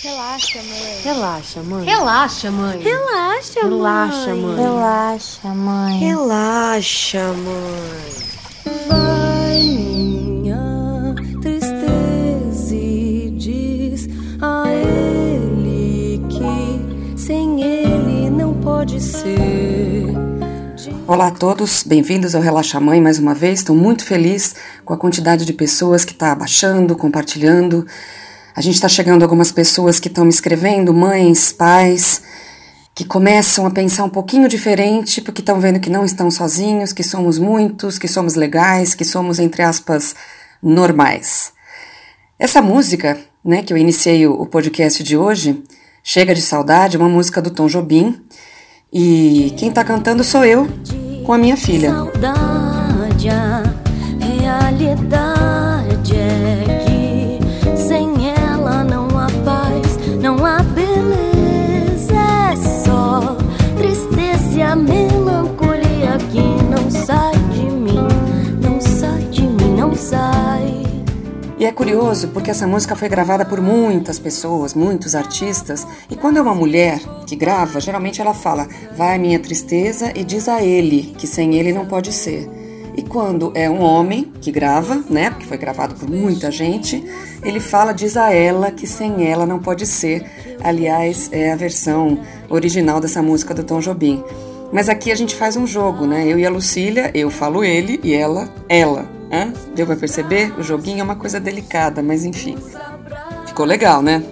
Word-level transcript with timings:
Relaxa, 0.00 0.60
mãe. 0.62 1.00
Relaxa, 1.02 1.60
mãe. 1.60 1.84
Relaxa, 1.84 2.50
mãe. 2.52 2.78
Relaxa, 2.80 3.64
mãe. 3.64 3.82
Relaxa, 3.82 4.34
mãe. 4.36 4.56
Relaxa, 4.56 5.54
mãe. 5.54 5.98
Relaxa, 5.98 7.32
mãe. 7.32 8.12
Vai 8.86 9.60
minha 9.60 11.16
tristeza 11.42 12.76
e 12.76 13.34
diz 13.36 14.08
a 14.40 14.66
ele 14.68 16.22
que 16.28 17.18
sem 17.20 17.60
ele 17.60 18.30
não 18.30 18.54
pode 18.54 19.00
ser. 19.00 20.14
Olá 21.08 21.26
a 21.26 21.32
todos, 21.32 21.82
bem-vindos 21.82 22.36
ao 22.36 22.42
Relaxa 22.42 22.78
Mãe 22.78 23.00
mais 23.00 23.18
uma 23.18 23.34
vez. 23.34 23.58
Estou 23.58 23.74
muito 23.74 24.04
feliz 24.04 24.54
com 24.84 24.94
a 24.94 24.96
quantidade 24.96 25.44
de 25.44 25.52
pessoas 25.52 26.04
que 26.04 26.12
está 26.12 26.32
baixando, 26.36 26.94
compartilhando. 26.94 27.84
A 28.58 28.60
gente 28.60 28.74
está 28.74 28.88
chegando 28.88 29.22
algumas 29.22 29.52
pessoas 29.52 30.00
que 30.00 30.08
estão 30.08 30.24
me 30.24 30.30
escrevendo, 30.30 30.92
mães, 30.92 31.52
pais, 31.52 32.20
que 32.92 33.04
começam 33.04 33.64
a 33.64 33.70
pensar 33.70 34.02
um 34.02 34.08
pouquinho 34.08 34.48
diferente 34.48 35.20
porque 35.20 35.40
estão 35.40 35.60
vendo 35.60 35.78
que 35.78 35.88
não 35.88 36.04
estão 36.04 36.28
sozinhos, 36.28 36.92
que 36.92 37.04
somos 37.04 37.38
muitos, 37.38 38.00
que 38.00 38.08
somos 38.08 38.34
legais, 38.34 38.96
que 38.96 39.04
somos, 39.04 39.38
entre 39.38 39.62
aspas, 39.62 40.16
normais. 40.60 41.52
Essa 42.36 42.60
música, 42.60 43.16
né, 43.44 43.62
que 43.62 43.72
eu 43.72 43.76
iniciei 43.76 44.26
o 44.26 44.44
podcast 44.44 45.04
de 45.04 45.16
hoje, 45.16 45.62
Chega 46.02 46.34
de 46.34 46.42
Saudade, 46.42 46.96
uma 46.96 47.08
música 47.08 47.40
do 47.40 47.50
Tom 47.50 47.68
Jobim, 47.68 48.20
e 48.92 49.54
quem 49.56 49.68
está 49.68 49.84
cantando 49.84 50.24
sou 50.24 50.44
eu, 50.44 50.66
com 51.24 51.32
a 51.32 51.38
minha 51.38 51.56
filha. 51.56 51.92
Saudade, 51.92 53.28
a 53.30 53.62
realidade 54.20 56.16
é 56.16 56.82
que 56.82 56.87
E 71.58 71.64
é 71.64 71.72
curioso 71.72 72.28
porque 72.28 72.52
essa 72.52 72.68
música 72.68 72.94
foi 72.94 73.08
gravada 73.08 73.44
por 73.44 73.60
muitas 73.60 74.18
pessoas, 74.18 74.74
muitos 74.74 75.16
artistas, 75.16 75.84
e 76.08 76.14
quando 76.14 76.36
é 76.36 76.40
uma 76.40 76.54
mulher 76.54 77.00
que 77.26 77.34
grava, 77.34 77.80
geralmente 77.80 78.20
ela 78.20 78.32
fala: 78.32 78.68
"Vai 78.96 79.18
minha 79.18 79.40
tristeza" 79.40 80.12
e 80.14 80.22
diz 80.22 80.48
a 80.48 80.62
ele 80.62 81.14
que 81.18 81.26
sem 81.26 81.56
ele 81.56 81.72
não 81.72 81.84
pode 81.84 82.12
ser. 82.12 82.48
E 82.96 83.02
quando 83.02 83.52
é 83.54 83.68
um 83.68 83.80
homem 83.80 84.32
que 84.40 84.50
grava, 84.50 85.02
né, 85.10 85.30
porque 85.30 85.46
foi 85.46 85.58
gravado 85.58 85.94
por 85.94 86.08
muita 86.08 86.50
gente, 86.50 87.04
ele 87.44 87.60
fala, 87.60 87.92
diz 87.92 88.16
a 88.16 88.32
ela 88.32 88.70
que 88.70 88.86
sem 88.86 89.28
ela 89.28 89.46
não 89.46 89.58
pode 89.58 89.84
ser. 89.86 90.24
Aliás, 90.62 91.28
é 91.30 91.52
a 91.52 91.56
versão 91.56 92.20
original 92.48 93.00
dessa 93.00 93.22
música 93.22 93.54
do 93.54 93.62
Tom 93.62 93.80
Jobim. 93.80 94.24
Mas 94.72 94.88
aqui 94.88 95.12
a 95.12 95.14
gente 95.14 95.34
faz 95.34 95.56
um 95.56 95.66
jogo, 95.66 96.06
né? 96.06 96.26
Eu 96.26 96.38
e 96.38 96.46
a 96.46 96.50
Lucília, 96.50 97.10
eu 97.14 97.30
falo 97.30 97.62
ele 97.62 98.00
e 98.02 98.12
ela, 98.12 98.48
ela. 98.68 99.17
Hã? 99.30 99.52
Deu 99.74 99.86
pra 99.86 99.96
perceber? 99.96 100.52
O 100.58 100.62
joguinho 100.62 101.00
é 101.00 101.02
uma 101.02 101.16
coisa 101.16 101.38
delicada, 101.38 102.02
mas 102.02 102.24
enfim. 102.24 102.56
Ficou 103.46 103.66
legal, 103.66 104.02
né? 104.02 104.22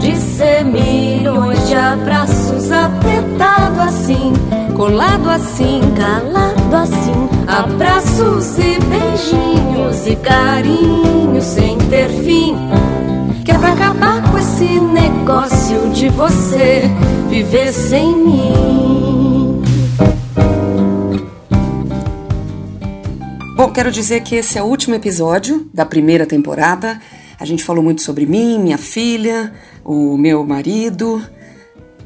De 0.00 0.16
ser 0.16 0.64
milhões 0.64 1.66
de 1.66 1.74
abraços 1.74 2.70
apertado 2.70 3.80
assim, 3.80 4.32
colado 4.76 5.28
assim, 5.28 5.80
calado 5.96 6.76
assim, 6.76 7.28
abraços 7.48 8.58
e 8.58 8.78
beijinhos 8.78 10.06
e 10.06 10.14
carinhos 10.16 11.44
sem 11.44 11.76
ter 11.78 12.08
fim. 12.10 12.56
Que 13.44 13.50
é 13.50 13.58
pra 13.58 13.72
acabar 13.72 14.30
com 14.30 14.38
esse 14.38 14.78
negócio 14.78 15.90
de 15.90 16.08
você 16.10 16.82
viver 17.28 17.72
sem 17.72 18.16
mim. 18.16 19.27
Bom, 23.58 23.72
quero 23.72 23.90
dizer 23.90 24.20
que 24.20 24.36
esse 24.36 24.56
é 24.56 24.62
o 24.62 24.66
último 24.66 24.94
episódio 24.94 25.68
da 25.74 25.84
primeira 25.84 26.24
temporada. 26.24 27.02
A 27.40 27.44
gente 27.44 27.64
falou 27.64 27.82
muito 27.82 28.02
sobre 28.02 28.24
mim, 28.24 28.56
minha 28.56 28.78
filha, 28.78 29.52
o 29.84 30.16
meu 30.16 30.46
marido. 30.46 31.20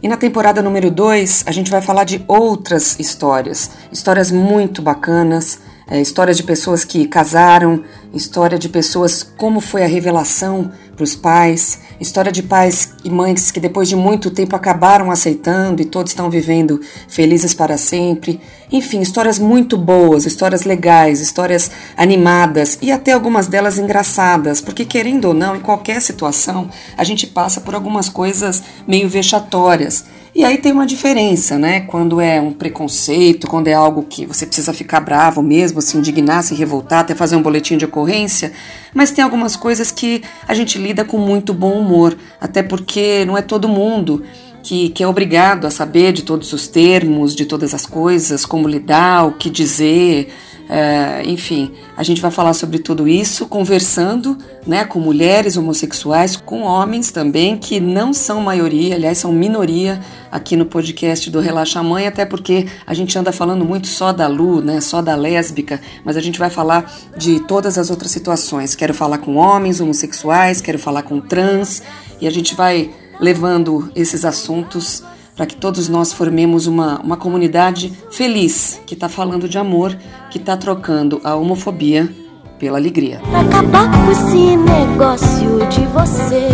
E 0.03 0.09
na 0.09 0.17
temporada 0.17 0.63
número 0.63 0.91
2, 0.91 1.45
a 1.47 1.53
gente 1.53 1.71
vai 1.71 1.83
falar 1.83 2.05
de 2.05 2.25
outras 2.27 2.99
histórias. 2.99 3.71
Histórias 3.93 4.31
muito 4.31 4.81
bacanas, 4.81 5.59
é, 5.87 6.01
histórias 6.01 6.39
de 6.39 6.43
pessoas 6.43 6.87
que 6.87 7.07
casaram, 7.07 7.85
história 8.15 8.59
de 8.59 8.71
pessoas 8.71 9.23
como 9.23 9.61
foi 9.61 9.85
a 9.85 9.87
revelação 9.87 10.73
para 11.03 11.05
os 11.05 11.17
pais, 11.17 11.81
história 12.01 12.31
de 12.31 12.43
pais 12.43 12.95
e 13.05 13.11
mães 13.11 13.51
que 13.51 13.59
depois 13.59 13.89
de 13.89 13.97
muito 13.97 14.31
tempo 14.31 14.55
acabaram 14.55 15.11
aceitando 15.11 15.83
e 15.83 15.85
todos 15.85 16.13
estão 16.13 16.31
vivendo 16.31 16.81
felizes 17.09 17.53
para 17.53 17.77
sempre. 17.77 18.41
Enfim, 18.71 19.01
histórias 19.01 19.39
muito 19.39 19.77
boas, 19.77 20.25
histórias 20.25 20.63
legais, 20.63 21.21
histórias 21.21 21.71
animadas 21.97 22.79
e 22.81 22.93
até 22.93 23.13
algumas 23.13 23.49
delas 23.49 23.79
engraçadas, 23.79 24.61
porque 24.61 24.85
querendo 24.85 25.27
ou 25.27 25.35
não, 25.35 25.57
em 25.57 25.61
qualquer 25.61 26.01
situação, 26.01 26.71
a 26.97 27.03
gente 27.03 27.27
passa 27.27 27.61
por 27.61 27.75
algumas 27.75 28.09
coisas 28.09 28.63
meio 28.87 29.09
vexatórias. 29.09 30.05
E 30.35 30.45
aí 30.45 30.57
tem 30.57 30.73
uma 30.73 30.87
diferença, 30.87 31.59
né? 31.59 31.81
Quando 31.81 32.19
é 32.19 32.41
um 32.41 32.55
preconceito, 32.55 33.47
quando 33.47 33.69
é 33.69 33.75
algo 33.75 34.03
que 34.05 34.25
você 34.25 34.47
precisa 34.47 34.73
ficar 34.73 35.01
bravo 35.01 35.43
mesmo, 35.43 35.83
se 35.83 35.99
indignar, 35.99 36.43
se 36.43 36.55
revoltar, 36.55 37.01
até 37.01 37.15
fazer 37.15 37.37
um 37.37 37.43
boletim 37.43 37.77
de 37.77 37.85
ocorrência. 37.85 38.51
Mas 38.95 39.11
tem 39.11 39.23
algumas 39.23 39.57
coisas 39.57 39.93
que 39.93 40.23
a 40.49 40.55
gente 40.55 40.79
lida 40.79 41.05
com 41.05 41.19
muito 41.19 41.53
bom 41.53 41.79
humor, 41.79 42.17
até 42.41 42.63
porque 42.63 43.27
não 43.27 43.37
é 43.37 43.43
todo 43.43 43.69
mundo 43.69 44.23
que, 44.63 44.89
que 44.89 45.03
é 45.03 45.07
obrigado 45.07 45.67
a 45.67 45.71
saber 45.71 46.13
de 46.13 46.23
todos 46.23 46.51
os 46.55 46.67
termos, 46.67 47.35
de 47.35 47.45
todas 47.45 47.75
as 47.75 47.85
coisas, 47.85 48.47
como 48.47 48.67
lidar, 48.67 49.27
o 49.27 49.33
que 49.33 49.51
dizer. 49.51 50.33
É, 50.75 51.23
enfim, 51.27 51.71
a 51.95 52.03
gente 52.03 52.23
vai 52.23 52.31
falar 52.31 52.55
sobre 52.55 52.79
tudo 52.79 53.07
isso 53.07 53.45
conversando 53.45 54.39
né, 54.67 54.87
com 54.87 54.99
mulheres 54.99 55.59
homossexuais, 55.59 56.35
com 56.35 56.63
homens 56.63 57.11
também, 57.11 57.59
que 57.59 57.79
não 57.79 58.15
são 58.15 58.41
maioria, 58.41 58.95
aliás, 58.95 59.19
são 59.19 59.31
minoria 59.31 60.01
aqui 60.31 60.57
no 60.57 60.65
podcast 60.65 61.31
do 61.31 61.41
Relaxa 61.41 61.83
Mãe, 61.83 62.07
até 62.07 62.25
porque 62.25 62.67
a 62.87 62.95
gente 62.95 63.19
anda 63.19 63.31
falando 63.33 63.67
muito 63.67 63.87
só 63.87 64.15
da 64.15 64.27
Lu, 64.27 64.63
né, 64.63 64.81
só 64.81 65.03
da 65.03 65.15
lésbica, 65.15 65.79
mas 66.07 66.17
a 66.17 66.23
gente 66.23 66.39
vai 66.39 66.49
falar 66.49 66.91
de 67.19 67.41
todas 67.41 67.77
as 67.77 67.91
outras 67.91 68.11
situações. 68.11 68.75
Quero 68.75 68.95
falar 68.95 69.19
com 69.19 69.37
homens 69.37 69.79
homossexuais, 69.79 70.63
quero 70.63 70.79
falar 70.79 71.03
com 71.03 71.21
trans, 71.21 71.83
e 72.19 72.27
a 72.27 72.31
gente 72.31 72.55
vai 72.55 72.91
levando 73.21 73.93
esses 73.95 74.25
assuntos 74.25 75.05
para 75.37 75.47
que 75.47 75.57
todos 75.57 75.89
nós 75.89 76.13
formemos 76.13 76.67
uma, 76.67 77.01
uma 77.01 77.17
comunidade 77.17 77.93
feliz, 78.11 78.81
que 78.87 78.95
está 78.95 79.09
falando 79.09 79.49
de 79.49 79.59
amor, 79.59 79.97
que 80.31 80.39
está 80.39 80.57
trocando 80.57 81.21
a 81.25 81.35
homofobia 81.35 82.13
pela 82.59 82.79
alegria. 82.79 83.21
Pra 83.31 83.41
acabar 83.41 83.91
com 83.91 84.13
esse 84.13 84.57
negócio 84.57 85.67
de 85.69 85.87
você 85.87 86.49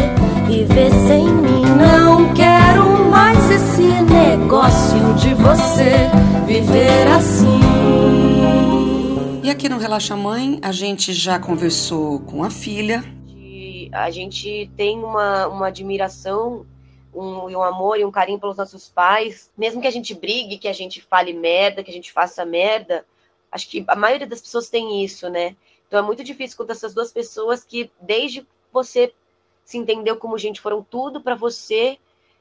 viver 0.46 0.90
sem 1.06 1.24
mim. 1.24 1.62
Não 1.76 2.32
quero 2.32 3.10
mais 3.10 3.50
esse 3.50 3.82
negócio 3.82 5.14
de 5.14 5.34
você 5.34 6.08
viver 6.46 7.06
assim. 7.08 7.60
E 9.42 9.50
aqui 9.50 9.68
no 9.68 9.78
Relaxa 9.78 10.16
Mãe, 10.16 10.58
a 10.62 10.72
gente 10.72 11.12
já 11.12 11.38
conversou 11.38 12.20
com 12.20 12.44
a 12.44 12.50
filha. 12.50 13.04
A 13.92 14.10
gente 14.10 14.70
tem 14.76 14.98
uma, 14.98 15.46
uma 15.48 15.66
admiração 15.68 16.64
um, 17.18 17.50
um 17.50 17.62
amor 17.62 17.98
e 17.98 18.04
um 18.04 18.10
carinho 18.10 18.38
pelos 18.38 18.56
nossos 18.56 18.88
pais, 18.88 19.50
mesmo 19.56 19.80
que 19.80 19.88
a 19.88 19.90
gente 19.90 20.14
brigue, 20.14 20.58
que 20.58 20.68
a 20.68 20.72
gente 20.72 21.00
fale 21.00 21.32
merda, 21.32 21.82
que 21.82 21.90
a 21.90 21.94
gente 21.94 22.12
faça 22.12 22.44
merda, 22.44 23.04
acho 23.50 23.68
que 23.68 23.84
a 23.88 23.96
maioria 23.96 24.26
das 24.26 24.40
pessoas 24.40 24.70
tem 24.70 25.02
isso, 25.04 25.28
né? 25.28 25.56
Então 25.86 25.98
é 25.98 26.02
muito 26.02 26.22
difícil 26.22 26.56
quando 26.56 26.70
essas 26.70 26.94
duas 26.94 27.10
pessoas 27.10 27.64
que 27.64 27.90
desde 28.00 28.46
você 28.72 29.12
se 29.64 29.76
entendeu 29.76 30.16
como 30.16 30.38
gente 30.38 30.60
foram 30.60 30.82
tudo 30.82 31.20
para 31.20 31.34
você 31.34 31.98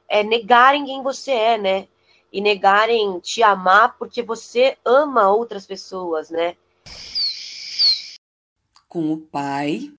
é, 0.08 0.22
negarem 0.22 0.84
quem 0.84 1.02
você 1.02 1.32
é, 1.32 1.58
né? 1.58 1.88
E 2.32 2.40
negarem 2.40 3.18
te 3.20 3.42
amar 3.42 3.96
porque 3.98 4.22
você 4.22 4.76
ama 4.84 5.30
outras 5.30 5.66
pessoas, 5.66 6.30
né? 6.30 6.56
Com 8.86 9.12
o 9.12 9.20
pai, 9.20 9.92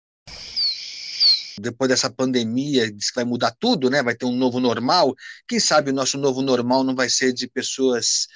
depois 1.59 1.89
dessa 1.89 2.09
pandemia, 2.09 2.91
diz 2.91 3.09
que 3.09 3.15
vai 3.15 3.25
mudar 3.25 3.55
tudo, 3.59 3.89
né? 3.89 4.01
Vai 4.01 4.15
ter 4.15 4.25
um 4.25 4.35
novo 4.35 4.59
normal. 4.59 5.15
Quem 5.47 5.59
sabe 5.59 5.91
o 5.91 5.93
nosso 5.93 6.17
novo 6.17 6.41
normal 6.41 6.83
não 6.83 6.95
vai 6.95 7.09
ser 7.09 7.33
de 7.33 7.47
pessoas 7.47 8.27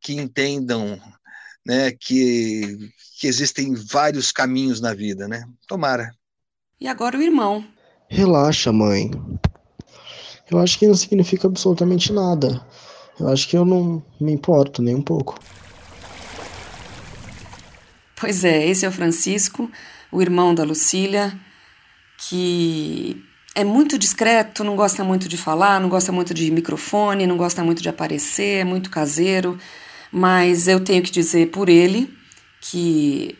que 0.00 0.14
entendam, 0.14 1.00
né? 1.66 1.92
Que, 1.92 2.90
que 3.18 3.26
existem 3.26 3.74
vários 3.74 4.30
caminhos 4.32 4.80
na 4.80 4.94
vida, 4.94 5.26
né? 5.26 5.44
Tomara. 5.66 6.14
E 6.80 6.86
agora 6.86 7.18
o 7.18 7.22
irmão. 7.22 7.66
Relaxa, 8.08 8.72
mãe. 8.72 9.10
Eu 10.50 10.58
acho 10.58 10.78
que 10.78 10.86
não 10.86 10.96
significa 10.96 11.46
absolutamente 11.46 12.12
nada. 12.12 12.64
Eu 13.18 13.28
acho 13.28 13.48
que 13.48 13.56
eu 13.56 13.64
não 13.64 14.02
me 14.20 14.32
importo 14.32 14.82
nem 14.82 14.94
um 14.94 15.02
pouco. 15.02 15.38
Pois 18.16 18.44
é, 18.44 18.66
esse 18.66 18.84
é 18.84 18.88
o 18.88 18.92
Francisco, 18.92 19.70
o 20.10 20.20
irmão 20.20 20.54
da 20.54 20.64
Lucília, 20.64 21.38
que 22.28 23.22
é 23.54 23.64
muito 23.64 23.98
discreto, 23.98 24.62
não 24.62 24.76
gosta 24.76 25.02
muito 25.02 25.28
de 25.28 25.36
falar, 25.36 25.80
não 25.80 25.88
gosta 25.88 26.12
muito 26.12 26.32
de 26.34 26.50
microfone, 26.50 27.26
não 27.26 27.36
gosta 27.36 27.64
muito 27.64 27.82
de 27.82 27.88
aparecer, 27.88 28.60
é 28.60 28.64
muito 28.64 28.90
caseiro, 28.90 29.58
mas 30.12 30.68
eu 30.68 30.80
tenho 30.80 31.02
que 31.02 31.10
dizer 31.10 31.50
por 31.50 31.68
ele 31.68 32.12
que 32.60 33.36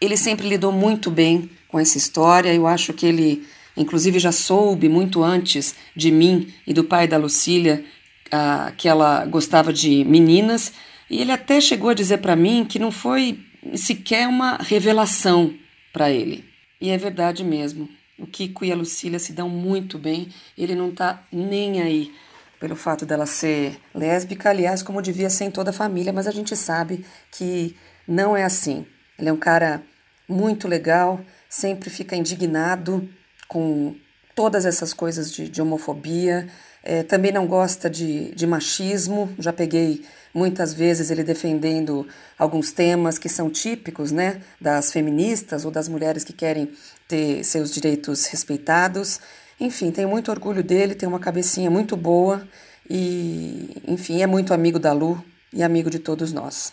ele 0.00 0.16
sempre 0.16 0.48
lidou 0.48 0.72
muito 0.72 1.10
bem 1.10 1.50
com 1.68 1.78
essa 1.78 1.98
história. 1.98 2.54
Eu 2.54 2.66
acho 2.66 2.92
que 2.92 3.04
ele, 3.04 3.46
inclusive, 3.76 4.18
já 4.18 4.32
soube 4.32 4.88
muito 4.88 5.22
antes 5.22 5.74
de 5.94 6.10
mim 6.10 6.52
e 6.66 6.72
do 6.72 6.84
pai 6.84 7.06
da 7.06 7.16
Lucília 7.16 7.84
uh, 8.28 8.72
que 8.76 8.88
ela 8.88 9.26
gostava 9.26 9.72
de 9.72 10.04
meninas, 10.04 10.72
e 11.08 11.20
ele 11.20 11.32
até 11.32 11.60
chegou 11.60 11.90
a 11.90 11.94
dizer 11.94 12.18
para 12.18 12.36
mim 12.36 12.64
que 12.64 12.78
não 12.78 12.92
foi 12.92 13.40
sequer 13.74 14.28
uma 14.28 14.56
revelação 14.56 15.52
para 15.92 16.10
ele. 16.10 16.44
E 16.80 16.88
é 16.88 16.96
verdade 16.96 17.42
mesmo. 17.44 17.88
O 18.20 18.26
Kiko 18.26 18.64
e 18.64 18.70
a 18.72 18.76
Lucília 18.76 19.18
se 19.18 19.32
dão 19.32 19.48
muito 19.48 19.98
bem, 19.98 20.28
ele 20.56 20.74
não 20.74 20.92
tá 20.92 21.24
nem 21.32 21.80
aí 21.80 22.12
pelo 22.60 22.76
fato 22.76 23.06
dela 23.06 23.24
ser 23.24 23.80
lésbica, 23.94 24.50
aliás, 24.50 24.82
como 24.82 25.00
devia 25.00 25.30
ser 25.30 25.44
em 25.44 25.50
toda 25.50 25.70
a 25.70 25.72
família, 25.72 26.12
mas 26.12 26.26
a 26.26 26.30
gente 26.30 26.54
sabe 26.54 27.06
que 27.32 27.74
não 28.06 28.36
é 28.36 28.44
assim. 28.44 28.84
Ele 29.18 29.30
é 29.30 29.32
um 29.32 29.38
cara 29.38 29.82
muito 30.28 30.68
legal, 30.68 31.20
sempre 31.48 31.88
fica 31.88 32.14
indignado 32.14 33.08
com 33.48 33.96
todas 34.34 34.66
essas 34.66 34.92
coisas 34.92 35.32
de, 35.32 35.48
de 35.48 35.62
homofobia, 35.62 36.48
é, 36.82 37.02
também 37.02 37.32
não 37.32 37.46
gosta 37.46 37.90
de, 37.90 38.34
de 38.34 38.46
machismo, 38.46 39.34
já 39.38 39.52
peguei 39.52 40.04
muitas 40.32 40.72
vezes 40.72 41.10
ele 41.10 41.24
defendendo 41.24 42.06
alguns 42.38 42.70
temas 42.70 43.18
que 43.18 43.28
são 43.28 43.50
típicos 43.50 44.12
né, 44.12 44.40
das 44.60 44.92
feministas 44.92 45.64
ou 45.64 45.70
das 45.70 45.88
mulheres 45.88 46.24
que 46.24 46.32
querem 46.32 46.70
ter 47.10 47.44
seus 47.44 47.72
direitos 47.72 48.26
respeitados. 48.26 49.20
Enfim, 49.58 49.90
tenho 49.90 50.08
muito 50.08 50.30
orgulho 50.30 50.62
dele, 50.62 50.94
tem 50.94 51.08
uma 51.08 51.18
cabecinha 51.18 51.68
muito 51.68 51.96
boa 51.96 52.46
e, 52.88 53.82
enfim, 53.86 54.22
é 54.22 54.26
muito 54.26 54.54
amigo 54.54 54.78
da 54.78 54.92
Lu 54.92 55.22
e 55.52 55.62
amigo 55.62 55.90
de 55.90 55.98
todos 55.98 56.32
nós. 56.32 56.72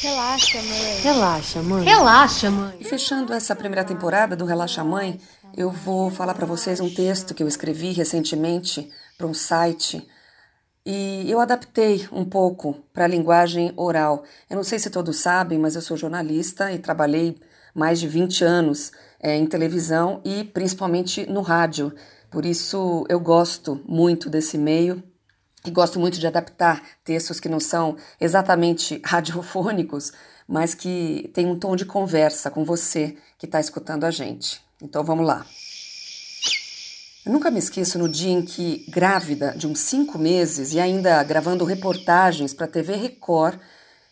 Relaxa, 0.00 0.62
mãe. 0.62 1.00
Relaxa, 1.02 1.62
mãe. 1.62 1.84
Relaxa, 1.84 2.50
mãe. 2.50 2.76
E 2.78 2.84
fechando 2.84 3.32
essa 3.32 3.56
primeira 3.56 3.84
temporada 3.84 4.36
do 4.36 4.44
Relaxa 4.44 4.84
Mãe, 4.84 5.18
eu 5.56 5.70
vou 5.70 6.10
falar 6.10 6.34
para 6.34 6.46
vocês 6.46 6.78
um 6.78 6.92
texto 6.92 7.34
que 7.34 7.42
eu 7.42 7.48
escrevi 7.48 7.90
recentemente 7.90 8.88
para 9.18 9.26
um 9.26 9.34
site 9.34 10.06
e 10.86 11.30
eu 11.30 11.40
adaptei 11.40 12.06
um 12.12 12.24
pouco 12.24 12.74
para 12.92 13.04
a 13.04 13.08
linguagem 13.08 13.72
oral. 13.76 14.24
Eu 14.48 14.56
não 14.56 14.64
sei 14.64 14.78
se 14.78 14.90
todos 14.90 15.16
sabem, 15.16 15.58
mas 15.58 15.74
eu 15.74 15.82
sou 15.82 15.96
jornalista 15.96 16.70
e 16.70 16.78
trabalhei 16.78 17.36
mais 17.74 17.98
de 17.98 18.06
20 18.06 18.44
anos 18.44 18.92
é, 19.20 19.36
em 19.36 19.46
televisão 19.46 20.20
e 20.24 20.44
principalmente 20.44 21.26
no 21.26 21.40
rádio. 21.40 21.94
Por 22.30 22.44
isso 22.44 23.04
eu 23.08 23.18
gosto 23.18 23.80
muito 23.86 24.30
desse 24.30 24.56
meio 24.56 25.02
e 25.64 25.70
gosto 25.70 25.98
muito 25.98 26.18
de 26.18 26.26
adaptar 26.26 26.82
textos 27.02 27.40
que 27.40 27.48
não 27.48 27.58
são 27.58 27.96
exatamente 28.20 29.00
radiofônicos, 29.04 30.12
mas 30.46 30.74
que 30.74 31.30
têm 31.32 31.46
um 31.46 31.58
tom 31.58 31.74
de 31.74 31.86
conversa 31.86 32.50
com 32.50 32.64
você 32.64 33.16
que 33.38 33.46
está 33.46 33.58
escutando 33.58 34.04
a 34.04 34.10
gente. 34.10 34.60
Então 34.80 35.02
vamos 35.02 35.26
lá. 35.26 35.46
Eu 37.24 37.32
nunca 37.32 37.50
me 37.50 37.58
esqueço 37.58 37.98
no 37.98 38.06
dia 38.06 38.30
em 38.30 38.42
que, 38.42 38.84
grávida 38.90 39.54
de 39.56 39.66
uns 39.66 39.78
cinco 39.78 40.18
meses 40.18 40.74
e 40.74 40.78
ainda 40.78 41.22
gravando 41.24 41.64
reportagens 41.64 42.52
para 42.52 42.66
a 42.66 42.68
TV 42.68 42.96
Record, 42.96 43.58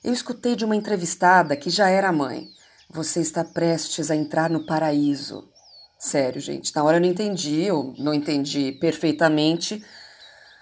eu 0.03 0.15
escutei 0.15 0.57
de 0.57 0.65
uma 0.65 0.75
entrevistada 0.75 1.55
que 1.55 1.69
já 1.69 1.91
era 1.91 2.11
mãe. 2.11 2.49
Você 2.93 3.21
está 3.21 3.43
prestes 3.43 4.11
a 4.11 4.17
entrar 4.17 4.51
no 4.51 4.67
paraíso. 4.67 5.51
Sério, 5.99 6.41
gente, 6.41 6.75
na 6.75 6.85
hora 6.85 6.99
eu 6.99 7.01
não 7.01 7.09
entendi, 7.09 7.63
eu 7.63 7.95
não 7.99 8.13
entendi 8.13 8.73
perfeitamente. 8.73 9.83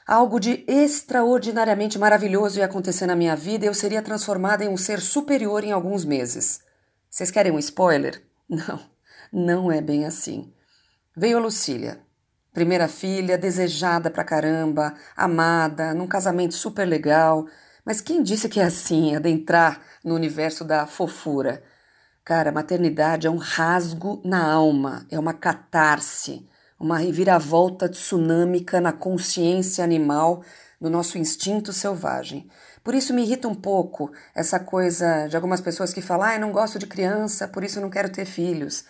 Algo 0.06 0.38
de 0.38 0.65
extraordinariamente 0.69 1.99
maravilhoso 1.99 2.59
ia 2.59 2.67
acontecer 2.67 3.06
na 3.06 3.17
minha 3.17 3.35
vida 3.35 3.65
e 3.65 3.69
eu 3.69 3.75
seria 3.75 4.00
transformada 4.00 4.65
em 4.65 4.69
um 4.69 4.77
ser 4.77 5.00
superior 5.00 5.65
em 5.65 5.73
alguns 5.73 6.05
meses. 6.05 6.61
Vocês 7.09 7.31
querem 7.31 7.53
um 7.53 7.59
spoiler? 7.59 8.23
Não, 8.49 8.81
não 9.32 9.71
é 9.71 9.81
bem 9.81 10.05
assim. 10.05 10.53
Veio 11.17 11.38
a 11.38 11.41
Lucília, 11.41 12.00
Primeira 12.53 12.88
filha, 12.88 13.38
desejada 13.38 14.11
pra 14.11 14.25
caramba, 14.25 14.94
amada, 15.17 15.94
num 15.94 16.06
casamento 16.06 16.55
super 16.55 16.85
legal. 16.85 17.47
Mas 17.85 18.00
quem 18.00 18.23
disse 18.25 18.49
que 18.49 18.59
é 18.59 18.65
assim, 18.65 19.15
adentrar 19.15 19.81
no 20.05 20.17
universo 20.17 20.65
da 20.65 20.85
fofura? 20.85 21.62
Cara, 22.25 22.52
maternidade 22.52 23.26
é 23.26 23.31
um 23.31 23.38
rasgo 23.38 24.20
na 24.25 24.52
alma, 24.52 25.06
é 25.11 25.19
uma 25.19 25.32
catarse, 25.32 26.46
uma 26.78 26.99
reviravolta 26.99 27.88
tsunâmica 27.88 28.81
na 28.81 28.93
consciência 28.93 29.82
animal, 29.82 30.44
no 30.81 30.88
nosso 30.88 31.19
instinto 31.19 31.72
selvagem. 31.72 32.49
Por 32.84 32.94
isso 32.94 33.12
me 33.12 33.22
irrita 33.22 33.49
um 33.49 33.55
pouco 33.55 34.12
essa 34.34 34.58
coisa 34.61 35.26
de 35.28 35.37
algumas 35.37 35.61
pessoas 35.61 35.93
que 35.93 36.00
falam: 36.00 36.26
ah, 36.26 36.34
eu 36.34 36.40
não 36.40 36.52
gosto 36.52 36.78
de 36.78 36.87
criança, 36.87 37.49
por 37.49 37.64
isso 37.64 37.81
não 37.81 37.90
quero 37.90 38.11
ter 38.11 38.25
filhos. 38.25 38.84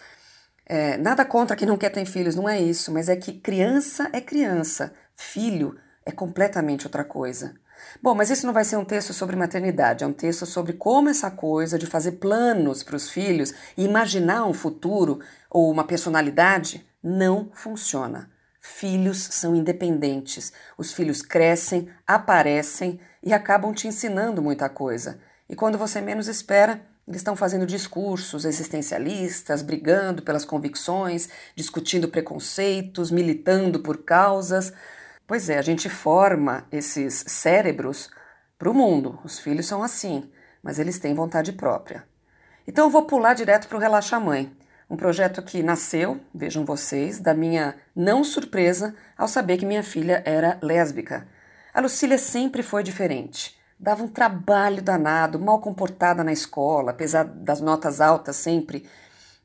É, 0.67 0.97
nada 0.99 1.25
contra 1.25 1.57
quem 1.57 1.67
não 1.67 1.77
quer 1.77 1.91
ter 1.91 2.05
filhos, 2.05 2.37
não 2.37 2.49
é 2.49 2.61
isso, 2.61 2.93
mas 2.93 3.09
é 3.09 3.17
que 3.17 3.33
criança 3.41 4.09
é 4.13 4.21
criança, 4.21 4.93
filho 5.17 5.77
é 6.07 6.13
completamente 6.13 6.87
outra 6.87 7.05
coisa. 7.05 7.55
Bom, 8.03 8.15
mas 8.15 8.31
isso 8.31 8.47
não 8.47 8.53
vai 8.53 8.65
ser 8.65 8.77
um 8.77 8.85
texto 8.85 9.13
sobre 9.13 9.37
maternidade, 9.37 10.05
é 10.05 10.07
um 10.07 10.13
texto 10.13 10.47
sobre 10.47 10.73
como 10.73 11.09
essa 11.09 11.31
coisa 11.31 11.79
de 11.79 11.87
fazer 11.87 12.13
planos 12.13 12.83
para 12.83 12.97
os 12.97 13.11
filhos 13.11 13.53
e 13.77 13.85
imaginar 13.85 14.45
um 14.45 14.55
futuro 14.55 15.21
ou 15.51 15.71
uma 15.71 15.85
personalidade 15.85 16.87
não 17.03 17.51
funciona. 17.53 18.31
Filhos 18.61 19.19
são 19.19 19.57
independentes, 19.57 20.53
os 20.77 20.93
filhos 20.93 21.23
crescem, 21.23 21.89
aparecem 22.07 23.01
e 23.23 23.33
acabam 23.33 23.73
te 23.73 23.89
ensinando 23.89 24.43
muita 24.43 24.69
coisa. 24.69 25.19
E 25.49 25.57
quando 25.57 25.79
você 25.79 26.01
menos 26.01 26.29
espera, 26.29 26.81
eles 27.09 27.21
estão 27.21 27.35
fazendo 27.35 27.67
discursos 27.67 28.45
existencialistas, 28.45 29.63
brigando 29.63 30.23
pelas 30.23 30.45
convicções, 30.45 31.29
discutindo 31.57 32.07
preconceitos, 32.07 33.11
militando 33.11 33.81
por 33.81 34.05
causas. 34.05 34.73
Pois 35.31 35.49
é, 35.49 35.59
a 35.59 35.63
gente 35.63 35.89
forma 35.89 36.67
esses 36.73 37.23
cérebros 37.29 38.11
para 38.59 38.69
o 38.69 38.75
mundo. 38.75 39.17
Os 39.23 39.39
filhos 39.39 39.65
são 39.65 39.81
assim, 39.81 40.29
mas 40.61 40.81
eles 40.81 40.99
têm 40.99 41.15
vontade 41.15 41.53
própria. 41.53 42.03
Então 42.67 42.87
eu 42.87 42.91
vou 42.91 43.05
pular 43.05 43.35
direto 43.35 43.69
para 43.69 43.79
o 43.79 43.81
Relaxa 43.81 44.19
Mãe, 44.19 44.53
um 44.91 44.97
projeto 44.97 45.41
que 45.41 45.63
nasceu, 45.63 46.21
vejam 46.35 46.65
vocês, 46.65 47.21
da 47.21 47.33
minha 47.33 47.77
não 47.95 48.25
surpresa 48.25 48.93
ao 49.17 49.29
saber 49.29 49.57
que 49.57 49.65
minha 49.65 49.85
filha 49.85 50.21
era 50.27 50.59
lésbica. 50.61 51.29
A 51.73 51.81
Lucília 51.81 52.19
sempre 52.19 52.61
foi 52.61 52.83
diferente 52.83 53.57
dava 53.79 54.03
um 54.03 54.09
trabalho 54.09 54.83
danado, 54.83 55.39
mal 55.39 55.61
comportada 55.61 56.25
na 56.25 56.33
escola, 56.33 56.91
apesar 56.91 57.23
das 57.25 57.61
notas 57.61 58.01
altas 58.01 58.35
sempre. 58.35 58.85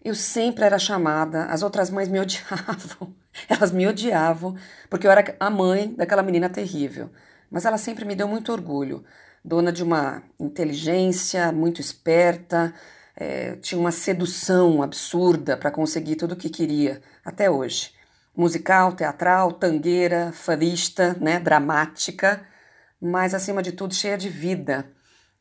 Eu 0.04 0.16
sempre 0.16 0.66
era 0.66 0.80
chamada, 0.80 1.46
as 1.46 1.62
outras 1.62 1.92
mães 1.92 2.10
me 2.10 2.20
odiavam. 2.20 3.16
Elas 3.50 3.72
me 3.72 3.88
odiavam, 3.88 4.56
porque 4.90 5.08
eu 5.08 5.12
era 5.12 5.36
a 5.40 5.50
mãe 5.50 5.94
daquela 5.96 6.24
menina 6.24 6.50
terrível. 6.50 7.10
Mas 7.50 7.66
ela 7.66 7.78
sempre 7.78 8.06
me 8.06 8.16
deu 8.16 8.28
muito 8.28 8.52
orgulho. 8.52 9.04
Dona 9.44 9.72
de 9.72 9.84
uma 9.84 10.24
inteligência 10.40 11.52
muito 11.52 11.80
esperta, 11.80 12.74
é, 13.16 13.56
tinha 13.58 13.80
uma 13.80 13.92
sedução 13.92 14.82
absurda 14.82 15.56
para 15.56 15.72
conseguir 15.72 16.16
tudo 16.16 16.34
o 16.34 16.36
que 16.36 16.50
queria, 16.50 17.02
até 17.24 17.50
hoje. 17.50 17.94
Musical, 18.36 18.94
teatral, 18.94 19.52
tangueira, 19.54 20.32
fadista, 20.34 21.16
né, 21.22 21.40
dramática 21.40 22.46
mas 23.06 23.34
acima 23.34 23.62
de 23.62 23.72
tudo 23.72 23.94
cheia 23.94 24.18
de 24.18 24.30
vida. 24.30 24.92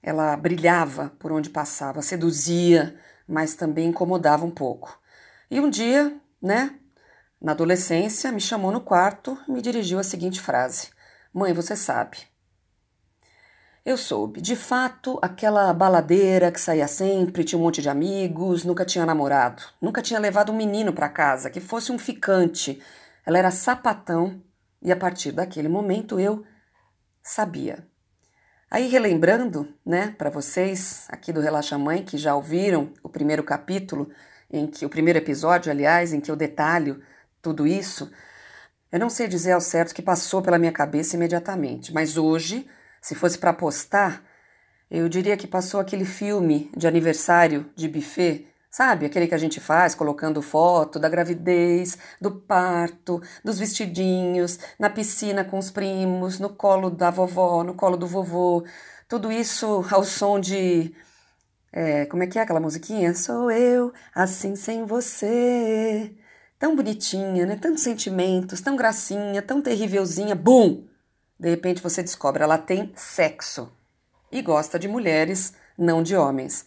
Ela 0.02 0.36
brilhava 0.36 1.12
por 1.18 1.32
onde 1.32 1.48
passava, 1.48 2.02
seduzia, 2.02 2.94
mas 3.26 3.54
também 3.54 3.88
incomodava 3.88 4.44
um 4.44 4.50
pouco. 4.50 4.98
E 5.50 5.60
um 5.60 5.70
dia, 5.70 6.14
né, 6.42 6.74
na 7.44 7.52
adolescência, 7.52 8.32
me 8.32 8.40
chamou 8.40 8.72
no 8.72 8.80
quarto 8.80 9.38
e 9.46 9.52
me 9.52 9.60
dirigiu 9.60 9.98
a 9.98 10.02
seguinte 10.02 10.40
frase: 10.40 10.88
Mãe, 11.30 11.52
você 11.52 11.76
sabe. 11.76 12.16
Eu 13.84 13.98
soube. 13.98 14.40
De 14.40 14.56
fato, 14.56 15.18
aquela 15.20 15.70
baladeira 15.74 16.50
que 16.50 16.58
saía 16.58 16.88
sempre, 16.88 17.44
tinha 17.44 17.58
um 17.58 17.62
monte 17.62 17.82
de 17.82 17.90
amigos, 17.90 18.64
nunca 18.64 18.82
tinha 18.82 19.04
namorado, 19.04 19.62
nunca 19.78 20.00
tinha 20.00 20.18
levado 20.18 20.50
um 20.50 20.56
menino 20.56 20.90
para 20.90 21.10
casa, 21.10 21.50
que 21.50 21.60
fosse 21.60 21.92
um 21.92 21.98
ficante. 21.98 22.80
Ela 23.26 23.36
era 23.36 23.50
sapatão 23.50 24.42
e 24.80 24.90
a 24.90 24.96
partir 24.96 25.30
daquele 25.30 25.68
momento 25.68 26.18
eu 26.18 26.46
sabia. 27.22 27.86
Aí 28.70 28.88
relembrando, 28.88 29.68
né, 29.84 30.14
para 30.16 30.30
vocês 30.30 31.06
aqui 31.10 31.30
do 31.30 31.42
Relaxa 31.42 31.76
Mãe 31.76 32.02
que 32.02 32.16
já 32.16 32.34
ouviram 32.34 32.94
o 33.02 33.08
primeiro 33.10 33.44
capítulo, 33.44 34.08
em 34.50 34.66
que 34.66 34.86
o 34.86 34.88
primeiro 34.88 35.18
episódio, 35.18 35.70
aliás, 35.70 36.14
em 36.14 36.22
que 36.22 36.30
eu 36.30 36.36
detalho 36.36 37.02
tudo 37.44 37.66
isso, 37.66 38.10
eu 38.90 38.98
não 38.98 39.10
sei 39.10 39.28
dizer 39.28 39.52
ao 39.52 39.60
certo 39.60 39.94
que 39.94 40.02
passou 40.02 40.40
pela 40.42 40.58
minha 40.58 40.72
cabeça 40.72 41.14
imediatamente, 41.14 41.92
mas 41.92 42.16
hoje, 42.16 42.66
se 43.02 43.14
fosse 43.14 43.38
para 43.38 43.50
apostar, 43.50 44.24
eu 44.90 45.08
diria 45.08 45.36
que 45.36 45.46
passou 45.46 45.78
aquele 45.78 46.06
filme 46.06 46.70
de 46.76 46.88
aniversário 46.88 47.70
de 47.76 47.86
buffet, 47.86 48.48
Sabe, 48.70 49.06
aquele 49.06 49.28
que 49.28 49.34
a 49.36 49.38
gente 49.38 49.60
faz 49.60 49.94
colocando 49.94 50.42
foto 50.42 50.98
da 50.98 51.08
gravidez, 51.08 51.96
do 52.20 52.40
parto, 52.40 53.22
dos 53.44 53.56
vestidinhos, 53.56 54.58
na 54.80 54.90
piscina 54.90 55.44
com 55.44 55.58
os 55.58 55.70
primos, 55.70 56.40
no 56.40 56.48
colo 56.48 56.90
da 56.90 57.08
vovó, 57.08 57.62
no 57.62 57.74
colo 57.74 57.96
do 57.96 58.08
vovô. 58.08 58.64
Tudo 59.08 59.30
isso 59.30 59.84
ao 59.92 60.02
som 60.02 60.40
de. 60.40 60.92
É, 61.72 62.06
como 62.06 62.24
é 62.24 62.26
que 62.26 62.36
é 62.36 62.42
aquela 62.42 62.58
musiquinha? 62.58 63.14
Sou 63.14 63.48
eu, 63.48 63.92
assim 64.12 64.56
sem 64.56 64.84
você. 64.84 66.12
Tão 66.64 66.74
bonitinha, 66.74 67.44
né? 67.44 67.58
Tantos 67.60 67.82
sentimentos, 67.82 68.62
tão 68.62 68.74
gracinha, 68.74 69.42
tão 69.42 69.60
terrívelzinha. 69.60 70.34
Bum! 70.34 70.86
De 71.38 71.50
repente 71.50 71.82
você 71.82 72.02
descobre, 72.02 72.42
ela 72.42 72.56
tem 72.56 72.90
sexo. 72.96 73.70
E 74.32 74.40
gosta 74.40 74.78
de 74.78 74.88
mulheres, 74.88 75.52
não 75.76 76.02
de 76.02 76.16
homens. 76.16 76.64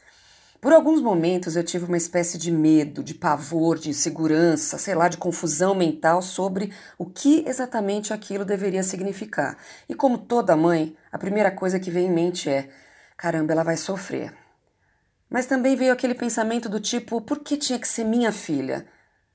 Por 0.61 0.71
alguns 0.71 1.01
momentos 1.01 1.55
eu 1.55 1.63
tive 1.63 1.85
uma 1.85 1.97
espécie 1.97 2.37
de 2.37 2.51
medo, 2.51 3.03
de 3.03 3.15
pavor, 3.15 3.79
de 3.79 3.89
insegurança, 3.89 4.77
sei 4.77 4.93
lá, 4.93 5.07
de 5.07 5.17
confusão 5.17 5.73
mental 5.73 6.21
sobre 6.21 6.71
o 6.95 7.07
que 7.07 7.43
exatamente 7.47 8.13
aquilo 8.13 8.45
deveria 8.45 8.83
significar. 8.83 9.57
E 9.89 9.95
como 9.95 10.19
toda 10.19 10.55
mãe, 10.55 10.95
a 11.11 11.17
primeira 11.17 11.49
coisa 11.49 11.79
que 11.79 11.89
vem 11.89 12.05
em 12.05 12.13
mente 12.13 12.47
é: 12.47 12.69
caramba, 13.17 13.51
ela 13.51 13.63
vai 13.63 13.77
sofrer. 13.77 14.31
Mas 15.27 15.47
também 15.47 15.75
veio 15.75 15.91
aquele 15.91 16.13
pensamento 16.13 16.69
do 16.69 16.79
tipo: 16.79 17.19
por 17.19 17.39
que 17.39 17.57
tinha 17.57 17.79
que 17.79 17.87
ser 17.87 18.03
minha 18.03 18.31
filha? 18.31 18.85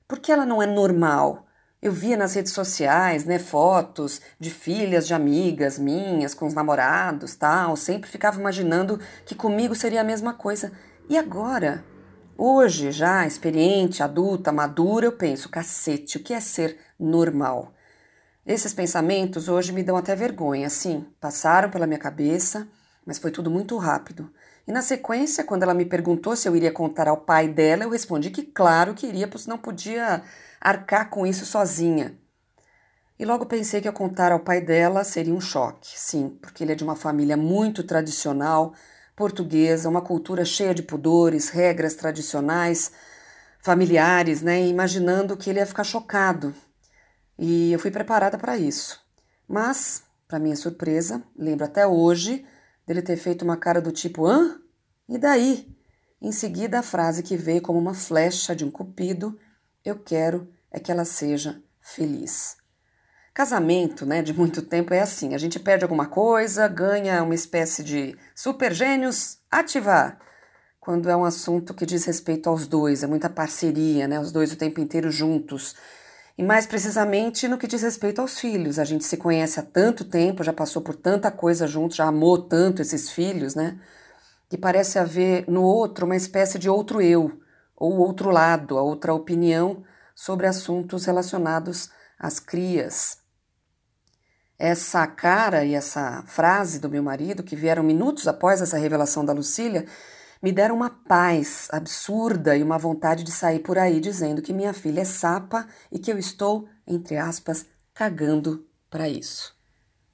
Por 0.07 0.19
que 0.19 0.31
ela 0.31 0.45
não 0.45 0.61
é 0.61 0.65
normal? 0.65 1.45
Eu 1.81 1.91
via 1.91 2.15
nas 2.15 2.33
redes 2.33 2.53
sociais, 2.53 3.25
né, 3.25 3.37
fotos 3.37 4.21
de 4.39 4.49
filhas 4.49 5.05
de 5.05 5.13
amigas 5.13 5.77
minhas 5.77 6.33
com 6.33 6.47
os 6.47 6.53
namorados, 6.53 7.35
tal, 7.35 7.75
sempre 7.75 8.09
ficava 8.09 8.39
imaginando 8.39 8.99
que 9.25 9.35
comigo 9.35 9.75
seria 9.75 10.01
a 10.01 10.05
mesma 10.05 10.33
coisa. 10.33 10.71
E 11.09 11.17
agora? 11.17 11.83
Hoje, 12.37 12.91
já 12.91 13.27
experiente, 13.27 14.01
adulta, 14.01 14.51
madura, 14.51 15.05
eu 15.05 15.11
penso, 15.11 15.49
cacete, 15.49 16.17
o 16.17 16.23
que 16.23 16.33
é 16.33 16.39
ser 16.39 16.79
normal? 16.99 17.73
Esses 18.45 18.73
pensamentos 18.73 19.47
hoje 19.47 19.71
me 19.71 19.83
dão 19.83 19.95
até 19.95 20.15
vergonha, 20.15 20.69
sim, 20.69 21.05
passaram 21.19 21.69
pela 21.69 21.85
minha 21.85 21.99
cabeça, 21.99 22.67
mas 23.05 23.19
foi 23.19 23.29
tudo 23.29 23.51
muito 23.51 23.77
rápido. 23.77 24.31
E 24.67 24.71
na 24.71 24.81
sequência, 24.81 25.43
quando 25.43 25.63
ela 25.63 25.73
me 25.73 25.85
perguntou 25.85 26.35
se 26.35 26.47
eu 26.47 26.55
iria 26.55 26.71
contar 26.71 27.07
ao 27.07 27.17
pai 27.17 27.47
dela, 27.47 27.83
eu 27.83 27.89
respondi 27.89 28.29
que 28.29 28.43
claro 28.43 28.93
que 28.93 29.07
iria, 29.07 29.27
pois 29.27 29.45
não 29.45 29.57
podia 29.57 30.23
arcar 30.59 31.09
com 31.09 31.27
isso 31.27 31.45
sozinha. 31.45 32.17
E 33.19 33.25
logo 33.25 33.45
pensei 33.45 33.81
que 33.81 33.87
eu 33.87 33.93
contar 33.93 34.31
ao 34.31 34.39
pai 34.39 34.61
dela 34.61 35.03
seria 35.03 35.33
um 35.33 35.41
choque, 35.41 35.99
sim, 35.99 36.37
porque 36.41 36.63
ele 36.63 36.71
é 36.71 36.75
de 36.75 36.83
uma 36.83 36.95
família 36.95 37.37
muito 37.37 37.83
tradicional, 37.83 38.73
portuguesa, 39.15 39.89
uma 39.89 40.01
cultura 40.01 40.43
cheia 40.45 40.73
de 40.73 40.81
pudores, 40.81 41.49
regras 41.49 41.93
tradicionais, 41.95 42.91
familiares, 43.59 44.41
né? 44.41 44.65
Imaginando 44.65 45.37
que 45.37 45.49
ele 45.49 45.59
ia 45.59 45.65
ficar 45.65 45.83
chocado. 45.83 46.55
E 47.37 47.71
eu 47.71 47.79
fui 47.79 47.91
preparada 47.91 48.37
para 48.37 48.57
isso. 48.57 48.99
Mas, 49.47 50.03
para 50.27 50.39
minha 50.39 50.55
surpresa, 50.55 51.21
lembro 51.37 51.65
até 51.65 51.85
hoje 51.85 52.45
dele 52.85 53.01
ter 53.01 53.17
feito 53.17 53.43
uma 53.43 53.57
cara 53.57 53.81
do 53.81 53.91
tipo: 53.91 54.25
hã? 54.25 54.59
E 55.07 55.17
daí? 55.17 55.67
Em 56.21 56.31
seguida, 56.31 56.79
a 56.79 56.83
frase 56.83 57.21
que 57.21 57.35
veio 57.35 57.61
como 57.61 57.77
uma 57.77 57.93
flecha 57.93 58.55
de 58.55 58.63
um 58.63 58.71
cupido: 58.71 59.37
Eu 59.83 59.99
quero 59.99 60.47
é 60.71 60.79
que 60.79 60.91
ela 60.91 61.05
seja 61.05 61.61
feliz. 61.81 62.57
Casamento, 63.33 64.05
né, 64.05 64.21
de 64.21 64.33
muito 64.33 64.61
tempo 64.61 64.93
é 64.93 65.01
assim: 65.01 65.33
a 65.33 65.37
gente 65.37 65.59
perde 65.59 65.83
alguma 65.83 66.05
coisa, 66.05 66.67
ganha 66.67 67.23
uma 67.23 67.35
espécie 67.35 67.83
de 67.83 68.17
super 68.35 68.73
gênios, 68.73 69.39
ativar. 69.49 70.19
Quando 70.79 71.09
é 71.09 71.15
um 71.15 71.25
assunto 71.25 71.73
que 71.73 71.85
diz 71.85 72.05
respeito 72.05 72.47
aos 72.47 72.67
dois, 72.67 73.03
é 73.03 73.07
muita 73.07 73.29
parceria, 73.29 74.07
né, 74.07 74.19
os 74.19 74.31
dois 74.31 74.51
o 74.51 74.57
tempo 74.57 74.79
inteiro 74.79 75.09
juntos. 75.09 75.75
E 76.37 76.43
mais 76.43 76.65
precisamente 76.65 77.47
no 77.47 77.57
que 77.57 77.67
diz 77.67 77.83
respeito 77.83 78.19
aos 78.19 78.39
filhos. 78.39 78.79
A 78.79 78.83
gente 78.83 79.03
se 79.03 79.17
conhece 79.17 79.59
há 79.59 79.63
tanto 79.63 80.03
tempo, 80.03 80.43
já 80.43 80.51
passou 80.51 80.81
por 80.81 80.95
tanta 80.95 81.29
coisa 81.29 81.67
junto, 81.67 81.95
já 81.95 82.05
amou 82.05 82.41
tanto 82.41 82.81
esses 82.81 83.11
filhos, 83.11 83.53
né? 83.53 83.79
Que 84.49 84.57
parece 84.57 84.97
haver 84.97 85.45
no 85.47 85.61
outro 85.61 86.05
uma 86.05 86.15
espécie 86.15 86.57
de 86.57 86.69
outro 86.69 87.01
eu, 87.01 87.39
ou 87.75 87.97
outro 87.99 88.31
lado, 88.31 88.77
a 88.77 88.81
outra 88.81 89.13
opinião 89.13 89.83
sobre 90.15 90.47
assuntos 90.47 91.05
relacionados 91.05 91.89
às 92.19 92.39
crias. 92.39 93.17
Essa 94.57 95.05
cara 95.05 95.63
e 95.63 95.73
essa 95.73 96.23
frase 96.25 96.79
do 96.79 96.89
meu 96.89 97.03
marido, 97.03 97.43
que 97.43 97.55
vieram 97.55 97.83
minutos 97.83 98.27
após 98.27 98.61
essa 98.61 98.77
revelação 98.77 99.25
da 99.25 99.33
Lucília, 99.33 99.85
me 100.43 100.51
deram 100.51 100.75
uma 100.75 100.89
paz 100.89 101.69
absurda 101.71 102.57
e 102.57 102.61
uma 102.61 102.77
vontade 102.77 103.23
de 103.23 103.31
sair 103.31 103.59
por 103.59 103.77
aí 103.77 104.01
dizendo 104.01 104.41
que 104.41 104.51
minha 104.51 104.73
filha 104.73 104.99
é 104.99 105.05
sapa 105.05 105.65
e 105.89 105.97
que 105.97 106.11
eu 106.11 106.19
estou, 106.19 106.67
entre 106.85 107.15
aspas, 107.15 107.65
cagando 107.93 108.67
para 108.89 109.07
isso. 109.07 109.55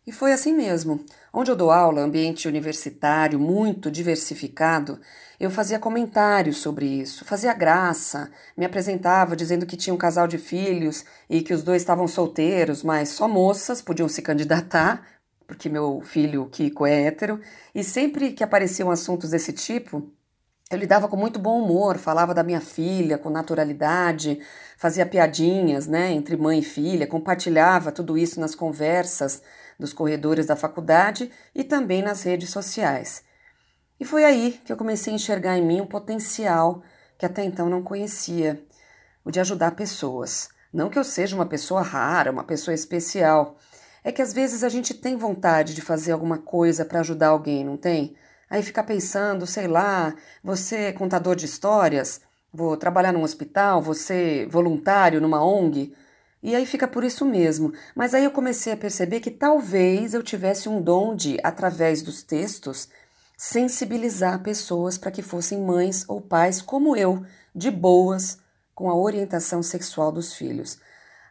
E 0.06 0.12
foi 0.12 0.32
assim 0.32 0.54
mesmo. 0.54 1.04
Onde 1.34 1.50
eu 1.50 1.56
dou 1.56 1.72
aula, 1.72 2.02
ambiente 2.02 2.48
universitário 2.48 3.40
muito 3.40 3.90
diversificado, 3.90 5.00
eu 5.40 5.50
fazia 5.50 5.80
comentários 5.80 6.58
sobre 6.58 6.86
isso, 6.86 7.26
fazia 7.26 7.54
graça, 7.54 8.32
me 8.56 8.66
apresentava 8.66 9.36
dizendo 9.36 9.66
que 9.66 9.78
tinha 9.78 9.94
um 9.94 9.98
casal 9.98 10.28
de 10.28 10.38
filhos 10.38 11.06
e 11.28 11.42
que 11.42 11.54
os 11.54 11.64
dois 11.64 11.82
estavam 11.82 12.08
solteiros, 12.08 12.84
mas 12.84 13.10
só 13.10 13.28
moças 13.28 13.82
podiam 13.82 14.10
se 14.10 14.22
candidatar, 14.22 15.08
porque 15.48 15.70
meu 15.70 16.02
filho 16.02 16.48
Kiko 16.52 16.86
é 16.86 17.04
hétero, 17.04 17.40
e 17.74 17.84
sempre 17.84 18.32
que 18.32 18.44
apareciam 18.44 18.92
assuntos 18.92 19.32
desse 19.32 19.54
tipo, 19.54 20.12
eu 20.70 20.78
lidava 20.78 21.08
com 21.08 21.18
muito 21.18 21.40
bom 21.40 21.60
humor, 21.64 21.98
falava 21.98 22.32
da 22.32 22.44
minha 22.44 22.62
filha 22.62 23.18
com 23.18 23.30
naturalidade, 23.30 24.40
fazia 24.78 25.06
piadinhas, 25.06 25.88
né, 25.88 26.12
entre 26.12 26.38
mãe 26.38 26.60
e 26.60 26.64
filha, 26.64 27.08
compartilhava 27.08 27.92
tudo 27.92 28.16
isso 28.16 28.40
nas 28.40 28.54
conversas 28.54 29.42
dos 29.80 29.94
corredores 29.94 30.46
da 30.46 30.56
faculdade 30.56 31.32
e 31.56 31.64
também 31.64 32.04
nas 32.04 32.22
redes 32.22 32.52
sociais. 32.52 33.24
E 34.00 34.06
foi 34.06 34.24
aí 34.24 34.62
que 34.64 34.72
eu 34.72 34.78
comecei 34.78 35.12
a 35.12 35.16
enxergar 35.16 35.58
em 35.58 35.66
mim 35.66 35.82
um 35.82 35.88
potencial 35.88 36.84
que 37.18 37.26
até 37.26 37.44
então 37.44 37.68
não 37.68 37.82
conhecia, 37.82 38.64
o 39.26 39.32
de 39.32 39.40
ajudar 39.40 39.72
pessoas. 39.72 40.50
Não 40.72 40.90
que 40.90 41.00
eu 41.00 41.04
seja 41.04 41.36
uma 41.36 41.48
pessoa 41.48 41.82
rara, 41.82 42.32
uma 42.32 42.44
pessoa 42.44 42.76
especial. 42.76 43.58
É 44.04 44.12
que 44.12 44.22
às 44.22 44.32
vezes 44.32 44.64
a 44.64 44.70
gente 44.70 44.94
tem 44.94 45.18
vontade 45.18 45.74
de 45.74 45.82
fazer 45.82 46.12
alguma 46.12 46.38
coisa 46.38 46.86
para 46.86 47.00
ajudar 47.00 47.30
alguém, 47.30 47.66
não 47.66 47.76
tem? 47.76 48.16
Aí 48.50 48.64
fica 48.64 48.84
pensando, 48.84 49.46
sei 49.46 49.68
lá, 49.68 50.16
você 50.44 50.76
é 50.76 50.92
contador 50.92 51.36
de 51.36 51.46
histórias, 51.46 52.22
vou 52.52 52.76
trabalhar 52.76 53.12
num 53.12 53.24
hospital, 53.24 53.82
você 53.82 54.48
voluntário 54.50 55.22
numa 55.22 55.44
ONG. 55.44 55.94
E 56.42 56.56
aí 56.56 56.66
fica 56.66 56.88
por 56.88 57.04
isso 57.04 57.26
mesmo. 57.26 57.74
Mas 57.96 58.14
aí 58.14 58.24
eu 58.24 58.32
comecei 58.32 58.74
a 58.74 58.78
perceber 58.78 59.20
que 59.20 59.30
talvez 59.30 60.14
eu 60.14 60.24
tivesse 60.24 60.68
um 60.68 60.82
dom 60.82 61.16
de, 61.16 61.38
através 61.44 62.02
dos 62.02 62.24
textos, 62.24 62.90
sensibilizar 63.38 64.42
pessoas 64.42 64.98
para 64.98 65.12
que 65.12 65.22
fossem 65.22 65.62
mães 65.62 66.04
ou 66.08 66.20
pais 66.20 66.62
como 66.62 66.96
eu, 66.96 67.24
de 67.54 67.70
boas, 67.70 68.40
com 68.74 68.90
a 68.90 68.96
orientação 68.96 69.62
sexual 69.62 70.12
dos 70.12 70.34
filhos. 70.34 70.80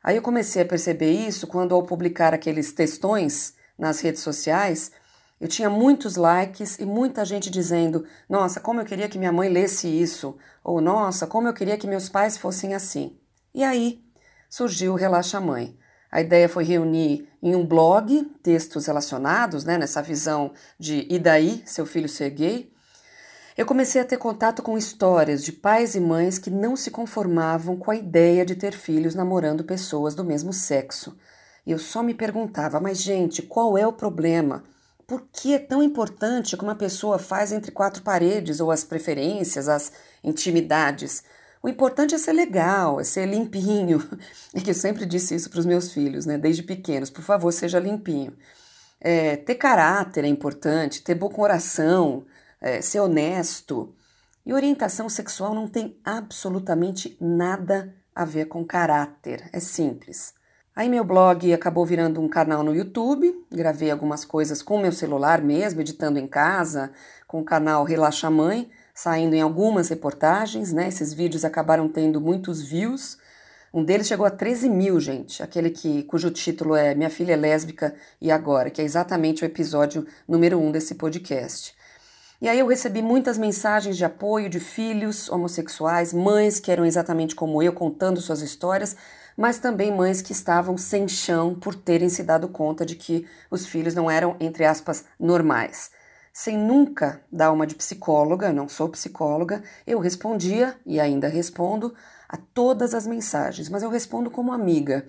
Aí 0.02 0.16
eu 0.16 0.22
comecei 0.22 0.62
a 0.62 0.66
perceber 0.66 1.10
isso 1.10 1.46
quando, 1.46 1.74
ao 1.74 1.82
publicar 1.82 2.32
aqueles 2.32 2.72
textões 2.72 3.54
nas 3.78 4.00
redes 4.00 4.22
sociais, 4.22 4.92
eu 5.40 5.46
tinha 5.46 5.70
muitos 5.70 6.16
likes 6.16 6.78
e 6.78 6.84
muita 6.84 7.24
gente 7.24 7.48
dizendo: 7.50 8.04
Nossa, 8.28 8.60
como 8.60 8.80
eu 8.80 8.84
queria 8.84 9.08
que 9.08 9.18
minha 9.18 9.32
mãe 9.32 9.48
lesse 9.48 9.86
isso, 9.88 10.36
ou 10.64 10.80
Nossa, 10.80 11.26
como 11.26 11.46
eu 11.46 11.54
queria 11.54 11.78
que 11.78 11.86
meus 11.86 12.08
pais 12.08 12.36
fossem 12.36 12.74
assim. 12.74 13.16
E 13.54 13.62
aí 13.62 14.02
surgiu 14.50 14.92
o 14.92 14.96
Relaxa 14.96 15.40
Mãe. 15.40 15.78
A 16.10 16.20
ideia 16.20 16.48
foi 16.48 16.64
reunir 16.64 17.28
em 17.42 17.54
um 17.54 17.66
blog 17.66 18.24
textos 18.42 18.86
relacionados, 18.86 19.64
né, 19.64 19.76
nessa 19.76 20.02
visão 20.02 20.52
de 20.78 21.06
e 21.08 21.18
daí, 21.18 21.62
seu 21.66 21.84
filho 21.84 22.08
ser 22.08 22.30
gay. 22.30 22.72
Eu 23.56 23.66
comecei 23.66 24.00
a 24.00 24.04
ter 24.04 24.16
contato 24.16 24.62
com 24.62 24.78
histórias 24.78 25.44
de 25.44 25.52
pais 25.52 25.94
e 25.94 26.00
mães 26.00 26.38
que 26.38 26.50
não 26.50 26.76
se 26.76 26.90
conformavam 26.90 27.76
com 27.76 27.90
a 27.90 27.96
ideia 27.96 28.46
de 28.46 28.54
ter 28.54 28.72
filhos 28.72 29.14
namorando 29.14 29.64
pessoas 29.64 30.14
do 30.14 30.24
mesmo 30.24 30.52
sexo. 30.52 31.16
E 31.66 31.72
eu 31.72 31.78
só 31.78 32.02
me 32.02 32.14
perguntava, 32.14 32.80
mas 32.80 33.02
gente, 33.02 33.42
qual 33.42 33.76
é 33.76 33.86
o 33.86 33.92
problema? 33.92 34.64
Por 35.08 35.26
que 35.32 35.54
é 35.54 35.58
tão 35.58 35.82
importante 35.82 36.54
que 36.54 36.62
uma 36.62 36.74
pessoa 36.74 37.18
faz 37.18 37.50
entre 37.50 37.72
quatro 37.72 38.02
paredes 38.02 38.60
ou 38.60 38.70
as 38.70 38.84
preferências, 38.84 39.66
as 39.66 39.90
intimidades? 40.22 41.24
O 41.62 41.68
importante 41.68 42.14
é 42.14 42.18
ser 42.18 42.34
legal, 42.34 43.00
é 43.00 43.04
ser 43.04 43.24
limpinho. 43.24 44.06
Que 44.62 44.70
eu 44.70 44.74
sempre 44.74 45.06
disse 45.06 45.34
isso 45.34 45.48
para 45.48 45.60
os 45.60 45.64
meus 45.64 45.94
filhos, 45.94 46.26
né? 46.26 46.36
Desde 46.36 46.62
pequenos, 46.62 47.08
por 47.08 47.22
favor, 47.22 47.50
seja 47.52 47.78
limpinho. 47.78 48.36
É, 49.00 49.36
ter 49.36 49.54
caráter 49.54 50.24
é 50.24 50.28
importante, 50.28 51.02
ter 51.02 51.14
bom 51.14 51.30
coração, 51.30 52.26
é, 52.60 52.82
ser 52.82 53.00
honesto. 53.00 53.94
E 54.44 54.52
orientação 54.52 55.08
sexual 55.08 55.54
não 55.54 55.66
tem 55.66 55.98
absolutamente 56.04 57.16
nada 57.18 57.94
a 58.14 58.26
ver 58.26 58.44
com 58.44 58.62
caráter, 58.62 59.48
é 59.54 59.60
simples. 59.60 60.34
Aí 60.78 60.88
meu 60.88 61.02
blog 61.02 61.52
acabou 61.52 61.84
virando 61.84 62.20
um 62.20 62.28
canal 62.28 62.62
no 62.62 62.72
YouTube, 62.72 63.34
gravei 63.50 63.90
algumas 63.90 64.24
coisas 64.24 64.62
com 64.62 64.78
meu 64.78 64.92
celular 64.92 65.42
mesmo, 65.42 65.80
editando 65.80 66.20
em 66.20 66.26
casa, 66.28 66.92
com 67.26 67.40
o 67.40 67.44
canal 67.44 67.82
Relaxa 67.82 68.30
Mãe, 68.30 68.70
saindo 68.94 69.34
em 69.34 69.40
algumas 69.40 69.88
reportagens, 69.88 70.72
né? 70.72 70.86
Esses 70.86 71.12
vídeos 71.12 71.44
acabaram 71.44 71.88
tendo 71.88 72.20
muitos 72.20 72.62
views. 72.62 73.18
Um 73.74 73.82
deles 73.82 74.06
chegou 74.06 74.24
a 74.24 74.30
13 74.30 74.68
mil, 74.68 75.00
gente, 75.00 75.42
aquele 75.42 75.70
que, 75.70 76.04
cujo 76.04 76.30
título 76.30 76.76
é 76.76 76.94
Minha 76.94 77.10
Filha 77.10 77.32
é 77.32 77.36
Lésbica 77.36 77.92
e 78.20 78.30
Agora, 78.30 78.70
que 78.70 78.80
é 78.80 78.84
exatamente 78.84 79.42
o 79.42 79.46
episódio 79.46 80.06
número 80.28 80.60
um 80.60 80.70
desse 80.70 80.94
podcast. 80.94 81.74
E 82.40 82.48
aí 82.48 82.60
eu 82.60 82.68
recebi 82.68 83.02
muitas 83.02 83.36
mensagens 83.36 83.96
de 83.96 84.04
apoio 84.04 84.48
de 84.48 84.60
filhos 84.60 85.28
homossexuais, 85.28 86.12
mães 86.12 86.60
que 86.60 86.70
eram 86.70 86.86
exatamente 86.86 87.34
como 87.34 87.60
eu, 87.60 87.72
contando 87.72 88.20
suas 88.20 88.42
histórias, 88.42 88.96
mas 89.38 89.58
também 89.58 89.90
mães 89.90 90.20
que 90.20 90.32
estavam 90.32 90.76
sem 90.76 91.08
chão 91.08 91.54
por 91.54 91.74
terem 91.74 92.10
se 92.10 92.22
dado 92.22 92.48
conta 92.48 92.84
de 92.84 92.94
que 92.94 93.26
os 93.50 93.64
filhos 93.64 93.94
não 93.94 94.10
eram, 94.10 94.36
entre 94.38 94.66
aspas, 94.66 95.04
normais 95.18 95.90
sem 96.38 96.56
nunca 96.56 97.20
dar 97.32 97.50
uma 97.50 97.66
de 97.66 97.74
psicóloga, 97.74 98.52
não 98.52 98.68
sou 98.68 98.88
psicóloga, 98.88 99.60
eu 99.84 99.98
respondia 99.98 100.78
e 100.86 101.00
ainda 101.00 101.26
respondo 101.26 101.92
a 102.28 102.36
todas 102.36 102.94
as 102.94 103.08
mensagens, 103.08 103.68
mas 103.68 103.82
eu 103.82 103.90
respondo 103.90 104.30
como 104.30 104.52
amiga, 104.52 105.04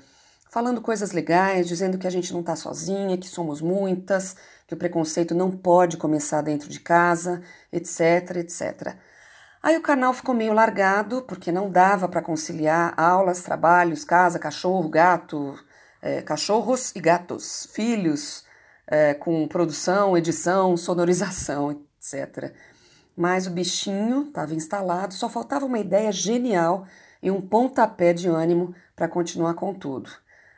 falando 0.50 0.81
coisas 0.81 1.12
legais, 1.12 1.67
dizendo 1.67 2.00
que 2.00 2.07
a 2.07 2.09
gente 2.09 2.33
não 2.33 2.39
está 2.39 2.55
sozinha, 2.55 3.15
que 3.15 3.27
somos 3.27 3.62
muitas, 3.62 4.36
que 4.65 4.74
o 4.74 4.77
preconceito 4.77 5.36
não 5.36 5.51
pode 5.51 5.98
começar 5.98 6.41
dentro 6.41 6.67
de 6.67 6.79
casa, 6.79 7.43
etc, 7.71 8.38
etc. 8.38 8.95
Aí 9.62 9.75
o 9.75 9.82
canal 9.82 10.13
ficou 10.13 10.34
meio 10.34 10.54
largado, 10.54 11.22
porque 11.24 11.51
não 11.51 11.70
dava 11.70 12.08
para 12.08 12.22
conciliar 12.22 12.94
aulas, 12.96 13.42
trabalhos, 13.42 14.06
casa, 14.06 14.39
cachorro, 14.39 14.88
gato, 14.88 15.60
é, 16.01 16.22
cachorros 16.22 16.96
e 16.96 17.01
gatos, 17.01 17.68
filhos, 17.74 18.46
é, 18.88 19.13
com 19.13 19.46
produção, 19.50 20.18
edição, 20.18 20.78
sonorização, 20.78 21.72
etc. 22.00 22.54
Mas 23.18 23.48
o 23.48 23.51
bichinho 23.51 24.28
estava 24.30 24.56
instalado, 24.56 25.13
só 25.13 25.28
faltava 25.28 25.66
uma 25.66 25.80
ideia 25.80 26.12
genial 26.12 26.88
e 27.22 27.30
um 27.30 27.42
pontapé 27.42 28.13
de 28.13 28.30
ânimo 28.30 28.74
para 28.96 29.10
continuar 29.10 29.56
com 29.56 29.74
tudo. 29.74 30.10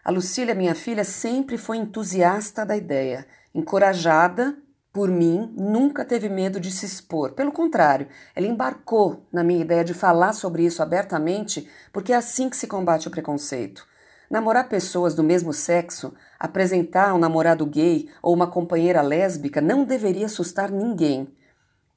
A 0.04 0.12
Lucília, 0.12 0.54
minha 0.54 0.76
filha, 0.76 1.04
sempre 1.04 1.58
foi 1.58 1.78
entusiasta 1.78 2.64
da 2.64 2.78
ideia, 2.78 3.26
encorajada 3.54 4.56
por 4.94 5.10
mim, 5.10 5.54
nunca 5.56 6.04
teve 6.04 6.28
medo 6.28 6.60
de 6.60 6.70
se 6.70 6.86
expor. 6.86 7.32
Pelo 7.32 7.52
contrário, 7.52 8.08
ela 8.36 8.48
embarcou 8.48 9.26
na 9.32 9.44
minha 9.44 9.62
ideia 9.62 9.86
de 9.86 9.94
falar 9.94 10.34
sobre 10.34 10.66
isso 10.66 10.84
abertamente, 10.84 11.68
porque 11.94 12.12
é 12.12 12.18
assim 12.18 12.50
que 12.50 12.58
se 12.58 12.68
combate 12.68 13.08
o 13.08 13.12
preconceito. 13.12 13.88
Namorar 14.30 14.68
pessoas 14.68 15.16
do 15.16 15.24
mesmo 15.24 15.54
sexo, 15.54 16.14
apresentar 16.40 17.14
um 17.14 17.18
namorado 17.18 17.66
gay 17.66 18.10
ou 18.22 18.34
uma 18.34 18.48
companheira 18.48 19.02
lésbica 19.02 19.62
não 19.62 19.86
deveria 19.86 20.26
assustar 20.26 20.70
ninguém. 20.70 21.34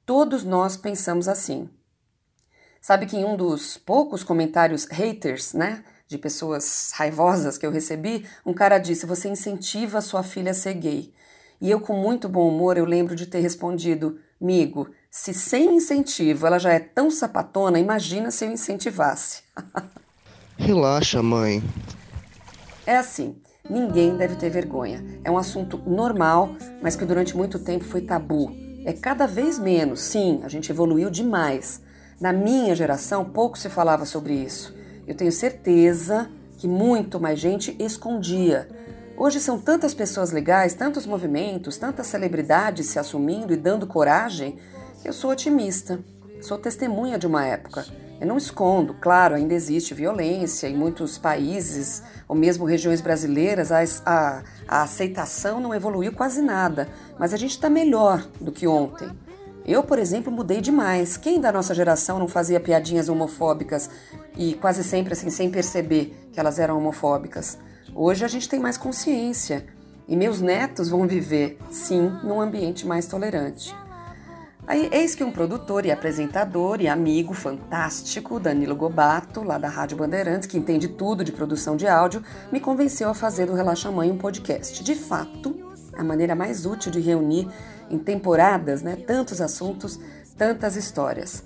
Todos 0.06 0.44
nós 0.44 0.76
pensamos 0.76 1.28
assim. 1.28 1.68
Sabe 2.80 3.06
que 3.06 3.16
em 3.16 3.24
um 3.24 3.36
dos 3.36 3.76
poucos 3.76 4.22
comentários 4.22 4.84
haters, 4.90 5.52
né, 5.52 5.82
de 6.06 6.18
pessoas 6.18 6.92
raivosas 6.94 7.56
que 7.56 7.64
eu 7.64 7.70
recebi, 7.70 8.28
um 8.44 8.52
cara 8.52 8.78
disse: 8.78 9.06
"Você 9.06 9.28
incentiva 9.28 10.00
sua 10.00 10.22
filha 10.22 10.50
a 10.50 10.54
ser 10.54 10.74
gay". 10.74 11.14
E 11.64 11.70
eu 11.70 11.80
com 11.80 11.94
muito 11.94 12.28
bom 12.28 12.46
humor 12.46 12.76
eu 12.76 12.84
lembro 12.84 13.16
de 13.16 13.24
ter 13.24 13.40
respondido: 13.40 14.18
"Migo, 14.38 14.90
se 15.10 15.32
sem 15.32 15.76
incentivo 15.76 16.46
ela 16.46 16.58
já 16.58 16.74
é 16.74 16.78
tão 16.78 17.10
sapatona, 17.10 17.78
imagina 17.78 18.30
se 18.30 18.44
eu 18.44 18.52
incentivasse". 18.52 19.42
Relaxa, 20.58 21.22
mãe. 21.22 21.62
É 22.86 22.98
assim, 22.98 23.36
ninguém 23.68 24.14
deve 24.14 24.36
ter 24.36 24.50
vergonha. 24.50 25.02
É 25.24 25.30
um 25.30 25.38
assunto 25.38 25.78
normal, 25.86 26.50
mas 26.82 26.96
que 26.96 27.06
durante 27.06 27.34
muito 27.34 27.58
tempo 27.58 27.84
foi 27.84 28.02
tabu. 28.02 28.54
É 28.84 28.92
cada 28.92 29.26
vez 29.26 29.58
menos, 29.58 30.00
sim, 30.00 30.42
a 30.44 30.48
gente 30.50 30.70
evoluiu 30.70 31.08
demais. 31.08 31.80
Na 32.20 32.30
minha 32.30 32.76
geração, 32.76 33.24
pouco 33.24 33.58
se 33.58 33.70
falava 33.70 34.04
sobre 34.04 34.34
isso. 34.34 34.76
Eu 35.06 35.14
tenho 35.14 35.32
certeza 35.32 36.30
que 36.58 36.68
muito 36.68 37.18
mais 37.18 37.40
gente 37.40 37.74
escondia. 37.78 38.68
Hoje 39.16 39.38
são 39.38 39.60
tantas 39.60 39.94
pessoas 39.94 40.32
legais, 40.32 40.74
tantos 40.74 41.06
movimentos, 41.06 41.76
tantas 41.76 42.08
celebridades 42.08 42.88
se 42.88 42.98
assumindo 42.98 43.52
e 43.52 43.56
dando 43.56 43.86
coragem, 43.86 44.58
eu 45.04 45.12
sou 45.12 45.30
otimista. 45.30 46.00
Sou 46.40 46.58
testemunha 46.58 47.16
de 47.16 47.26
uma 47.26 47.46
época. 47.46 47.86
Eu 48.20 48.26
não 48.26 48.36
escondo, 48.36 48.92
claro, 48.94 49.36
ainda 49.36 49.54
existe 49.54 49.94
violência 49.94 50.66
em 50.66 50.76
muitos 50.76 51.16
países, 51.16 52.02
ou 52.26 52.34
mesmo 52.34 52.64
regiões 52.64 53.00
brasileiras, 53.00 53.70
a, 53.70 53.84
a, 54.04 54.42
a 54.66 54.82
aceitação 54.82 55.60
não 55.60 55.72
evoluiu 55.72 56.12
quase 56.12 56.42
nada, 56.42 56.88
mas 57.16 57.32
a 57.32 57.36
gente 57.36 57.52
está 57.52 57.70
melhor 57.70 58.26
do 58.40 58.50
que 58.50 58.66
ontem. 58.66 59.08
Eu, 59.64 59.84
por 59.84 59.98
exemplo, 59.98 60.32
mudei 60.32 60.60
demais. 60.60 61.16
Quem 61.16 61.40
da 61.40 61.52
nossa 61.52 61.72
geração 61.72 62.18
não 62.18 62.28
fazia 62.28 62.58
piadinhas 62.58 63.08
homofóbicas 63.08 63.88
e 64.36 64.54
quase 64.54 64.82
sempre 64.82 65.12
assim, 65.12 65.30
sem 65.30 65.50
perceber 65.50 66.28
que 66.32 66.40
elas 66.40 66.58
eram 66.58 66.76
homofóbicas? 66.76 67.58
Hoje 67.96 68.24
a 68.24 68.28
gente 68.28 68.48
tem 68.48 68.58
mais 68.58 68.76
consciência 68.76 69.64
e 70.08 70.16
meus 70.16 70.40
netos 70.40 70.88
vão 70.88 71.06
viver, 71.06 71.56
sim, 71.70 72.10
num 72.24 72.40
ambiente 72.40 72.84
mais 72.84 73.06
tolerante. 73.06 73.72
Aí, 74.66 74.88
eis 74.90 75.14
que 75.14 75.22
um 75.22 75.30
produtor 75.30 75.86
e 75.86 75.92
apresentador 75.92 76.80
e 76.80 76.88
amigo 76.88 77.32
fantástico, 77.34 78.40
Danilo 78.40 78.74
Gobato, 78.74 79.44
lá 79.44 79.58
da 79.58 79.68
Rádio 79.68 79.96
Bandeirantes, 79.96 80.48
que 80.48 80.58
entende 80.58 80.88
tudo 80.88 81.22
de 81.22 81.30
produção 81.30 81.76
de 81.76 81.86
áudio, 81.86 82.24
me 82.50 82.58
convenceu 82.58 83.08
a 83.10 83.14
fazer 83.14 83.46
do 83.46 83.54
Relaxa 83.54 83.92
Mãe 83.92 84.10
um 84.10 84.18
podcast. 84.18 84.82
De 84.82 84.96
fato, 84.96 85.54
a 85.96 86.02
maneira 86.02 86.34
mais 86.34 86.66
útil 86.66 86.90
de 86.90 86.98
reunir 86.98 87.48
em 87.88 87.98
temporadas, 87.98 88.82
né, 88.82 88.96
tantos 88.96 89.40
assuntos, 89.40 90.00
tantas 90.36 90.74
histórias. 90.74 91.44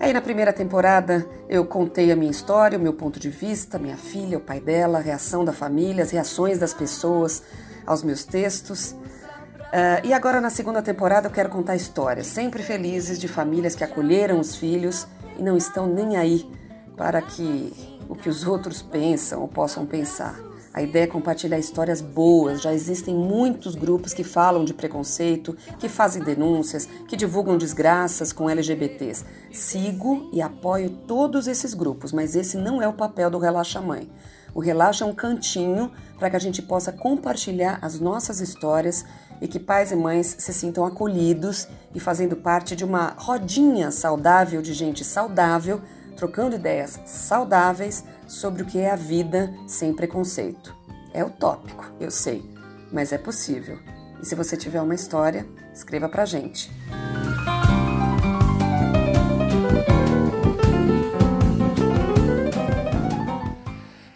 Aí 0.00 0.12
na 0.12 0.20
primeira 0.20 0.52
temporada 0.52 1.26
eu 1.48 1.64
contei 1.64 2.10
a 2.10 2.16
minha 2.16 2.30
história, 2.30 2.78
o 2.78 2.80
meu 2.80 2.92
ponto 2.92 3.20
de 3.20 3.30
vista, 3.30 3.78
minha 3.78 3.96
filha, 3.96 4.38
o 4.38 4.40
pai 4.40 4.60
dela, 4.60 4.98
a 4.98 5.00
reação 5.00 5.44
da 5.44 5.52
família, 5.52 6.02
as 6.02 6.10
reações 6.10 6.58
das 6.58 6.74
pessoas 6.74 7.42
aos 7.86 8.02
meus 8.02 8.24
textos. 8.24 8.92
Uh, 8.92 10.04
e 10.04 10.12
agora 10.12 10.40
na 10.40 10.50
segunda 10.50 10.82
temporada 10.82 11.28
eu 11.28 11.32
quero 11.32 11.48
contar 11.48 11.76
histórias, 11.76 12.26
sempre 12.26 12.62
felizes, 12.62 13.18
de 13.18 13.26
famílias 13.26 13.74
que 13.74 13.82
acolheram 13.82 14.38
os 14.38 14.56
filhos 14.56 15.06
e 15.38 15.42
não 15.42 15.56
estão 15.56 15.86
nem 15.86 16.16
aí 16.16 16.50
para 16.96 17.22
que 17.22 17.72
o 18.08 18.14
que 18.14 18.28
os 18.28 18.46
outros 18.46 18.82
pensam 18.82 19.40
ou 19.40 19.48
possam 19.48 19.86
pensar. 19.86 20.51
A 20.74 20.80
ideia 20.80 21.04
é 21.04 21.06
compartilhar 21.06 21.58
histórias 21.58 22.00
boas. 22.00 22.62
Já 22.62 22.72
existem 22.72 23.14
muitos 23.14 23.74
grupos 23.74 24.14
que 24.14 24.24
falam 24.24 24.64
de 24.64 24.72
preconceito, 24.72 25.54
que 25.78 25.86
fazem 25.86 26.22
denúncias, 26.22 26.88
que 27.06 27.14
divulgam 27.14 27.58
desgraças 27.58 28.32
com 28.32 28.48
LGBTs. 28.48 29.22
Sigo 29.52 30.30
e 30.32 30.40
apoio 30.40 30.88
todos 31.06 31.46
esses 31.46 31.74
grupos, 31.74 32.10
mas 32.10 32.34
esse 32.34 32.56
não 32.56 32.80
é 32.80 32.88
o 32.88 32.94
papel 32.94 33.28
do 33.28 33.38
Relaxa 33.38 33.82
Mãe. 33.82 34.10
O 34.54 34.60
Relaxa 34.60 35.04
é 35.04 35.06
um 35.06 35.14
cantinho 35.14 35.90
para 36.18 36.30
que 36.30 36.36
a 36.36 36.38
gente 36.38 36.62
possa 36.62 36.90
compartilhar 36.90 37.78
as 37.82 38.00
nossas 38.00 38.40
histórias 38.40 39.04
e 39.42 39.48
que 39.48 39.60
pais 39.60 39.92
e 39.92 39.96
mães 39.96 40.36
se 40.38 40.54
sintam 40.54 40.86
acolhidos 40.86 41.68
e 41.94 42.00
fazendo 42.00 42.36
parte 42.36 42.74
de 42.74 42.84
uma 42.84 43.14
rodinha 43.18 43.90
saudável 43.90 44.62
de 44.62 44.72
gente 44.72 45.04
saudável, 45.04 45.82
trocando 46.16 46.54
ideias 46.54 46.98
saudáveis 47.04 48.04
sobre 48.32 48.62
o 48.62 48.66
que 48.66 48.78
é 48.78 48.90
a 48.90 48.96
vida 48.96 49.52
sem 49.66 49.92
preconceito. 49.92 50.74
É 51.12 51.22
utópico, 51.22 51.84
eu 52.00 52.10
sei, 52.10 52.42
mas 52.90 53.12
é 53.12 53.18
possível. 53.18 53.78
E 54.22 54.26
se 54.26 54.34
você 54.34 54.56
tiver 54.56 54.80
uma 54.80 54.94
história, 54.94 55.46
escreva 55.74 56.08
pra 56.08 56.24
gente. 56.24 56.70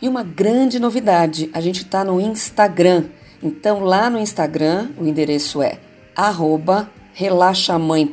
E 0.00 0.08
uma 0.08 0.22
grande 0.22 0.78
novidade, 0.78 1.50
a 1.52 1.60
gente 1.60 1.82
está 1.82 2.02
no 2.02 2.18
Instagram. 2.18 3.10
Então, 3.42 3.80
lá 3.80 4.08
no 4.08 4.18
Instagram, 4.18 4.92
o 4.96 5.04
endereço 5.04 5.60
é 5.60 5.78
arroba 6.14 6.90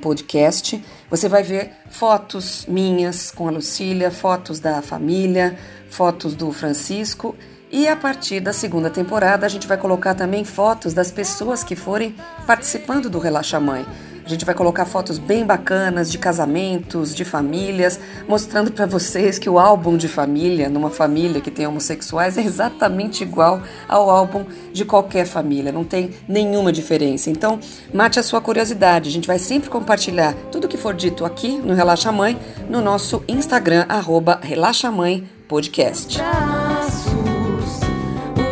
Podcast. 0.02 0.84
Você 1.10 1.28
vai 1.28 1.44
ver 1.44 1.72
fotos 1.90 2.66
minhas 2.68 3.32
com 3.32 3.48
a 3.48 3.52
Lucília, 3.52 4.10
fotos 4.10 4.60
da 4.62 4.82
família, 4.82 5.58
fotos 5.94 6.36
do 6.36 6.52
Francisco. 6.52 7.36
E 7.72 7.88
a 7.88 7.96
partir 7.96 8.40
da 8.40 8.54
segunda 8.54 8.90
temporada, 8.90 9.46
a 9.46 9.50
gente 9.50 9.68
vai 9.68 9.78
colocar 9.78 10.14
também 10.14 10.44
fotos 10.44 10.94
das 10.94 11.10
pessoas 11.10 11.64
que 11.64 11.76
forem 11.76 12.16
participando 12.46 13.10
do 13.10 13.20
Relaxa 13.20 13.60
Mãe. 13.60 13.86
A 14.26 14.30
gente 14.30 14.46
vai 14.46 14.56
colocar 14.56 14.86
fotos 14.86 15.18
bem 15.18 15.46
bacanas 15.46 16.10
de 16.10 16.18
casamentos, 16.18 17.14
de 17.14 17.26
famílias, 17.26 18.00
mostrando 18.28 18.72
para 18.72 18.86
vocês 18.86 19.38
que 19.38 19.50
o 19.50 19.60
álbum 19.60 19.98
de 19.98 20.08
família, 20.08 20.70
numa 20.70 20.90
família 20.90 21.42
que 21.42 21.52
tem 21.52 21.68
homossexuais, 21.68 22.38
é 22.38 22.42
exatamente 22.42 23.22
igual 23.22 23.62
ao 23.88 24.10
álbum 24.10 24.46
de 24.72 24.86
qualquer 24.86 25.26
família, 25.26 25.74
não 25.74 25.84
tem 25.84 26.12
nenhuma 26.28 26.72
diferença. 26.72 27.30
Então, 27.30 27.60
mate 27.94 28.18
a 28.18 28.24
sua 28.24 28.40
curiosidade. 28.40 29.10
A 29.10 29.12
gente 29.12 29.28
vai 29.28 29.40
sempre 29.40 29.70
compartilhar 29.70 30.34
tudo 30.52 30.70
que 30.70 30.78
for 30.78 30.94
dito 30.94 31.26
aqui 31.26 31.58
no 31.58 31.74
Relaxa 31.74 32.12
Mãe 32.12 32.40
no 32.70 32.82
nosso 32.82 33.24
Instagram, 33.28 33.86
arroba 33.90 34.40
Relaxa 34.42 34.90
Mãe 34.90 35.28
Podcast. 35.54 36.20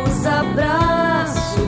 os 0.06 0.24
abraços 0.24 1.58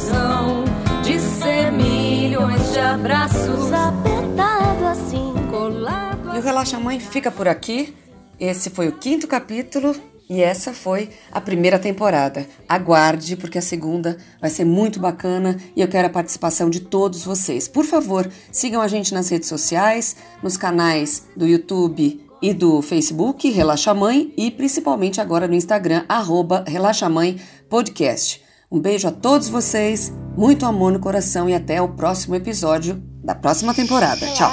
são 0.00 0.64
de 1.04 1.20
ser 1.20 1.70
milhões 1.70 2.72
de 2.72 2.80
abraços 2.80 3.72
apertado 3.72 4.86
assim, 4.86 5.32
colado 5.52 6.34
E 6.34 6.38
o 6.40 6.42
Relaxa 6.42 6.80
Mãe 6.80 6.98
fica 6.98 7.30
por 7.30 7.46
aqui. 7.46 7.94
Esse 8.40 8.70
foi 8.70 8.88
o 8.88 8.98
quinto 8.98 9.28
capítulo 9.28 9.94
e 10.28 10.42
essa 10.42 10.74
foi 10.74 11.10
a 11.30 11.40
primeira 11.40 11.78
temporada. 11.78 12.44
Aguarde, 12.68 13.36
porque 13.36 13.58
a 13.58 13.62
segunda 13.62 14.18
vai 14.40 14.50
ser 14.50 14.64
muito 14.64 14.98
bacana 14.98 15.58
e 15.76 15.80
eu 15.80 15.86
quero 15.86 16.08
a 16.08 16.10
participação 16.10 16.68
de 16.68 16.80
todos 16.80 17.22
vocês. 17.22 17.68
Por 17.68 17.84
favor, 17.84 18.28
sigam 18.50 18.82
a 18.82 18.88
gente 18.88 19.14
nas 19.14 19.28
redes 19.28 19.48
sociais, 19.48 20.16
nos 20.42 20.56
canais 20.56 21.28
do 21.36 21.46
YouTube 21.46 22.31
e 22.42 22.52
do 22.52 22.82
Facebook, 22.82 23.48
Relaxa 23.48 23.94
Mãe, 23.94 24.34
e 24.36 24.50
principalmente 24.50 25.20
agora 25.20 25.46
no 25.46 25.54
Instagram, 25.54 26.04
arroba 26.08 26.64
Relaxa 26.66 27.08
Mãe 27.08 27.40
Podcast. 27.70 28.42
Um 28.70 28.80
beijo 28.80 29.06
a 29.06 29.12
todos 29.12 29.48
vocês, 29.48 30.12
muito 30.36 30.66
amor 30.66 30.92
no 30.92 30.98
coração 30.98 31.48
e 31.48 31.54
até 31.54 31.80
o 31.80 31.90
próximo 31.90 32.34
episódio 32.34 33.00
da 33.22 33.34
próxima 33.34 33.72
temporada. 33.72 34.26
Tchau. 34.34 34.50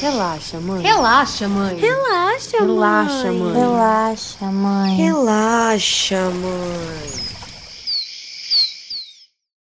Relaxa, 0.00 0.60
mãe. 0.60 0.82
Relaxa, 0.82 1.48
mãe. 1.48 1.76
Relaxa, 1.76 2.64
mãe. 2.64 2.70
Relaxa, 2.70 3.32
mãe. 3.32 3.54
Relaxa, 3.54 4.46
mãe. 4.46 4.96
Relaxa, 4.96 6.30
mãe. 6.30 7.29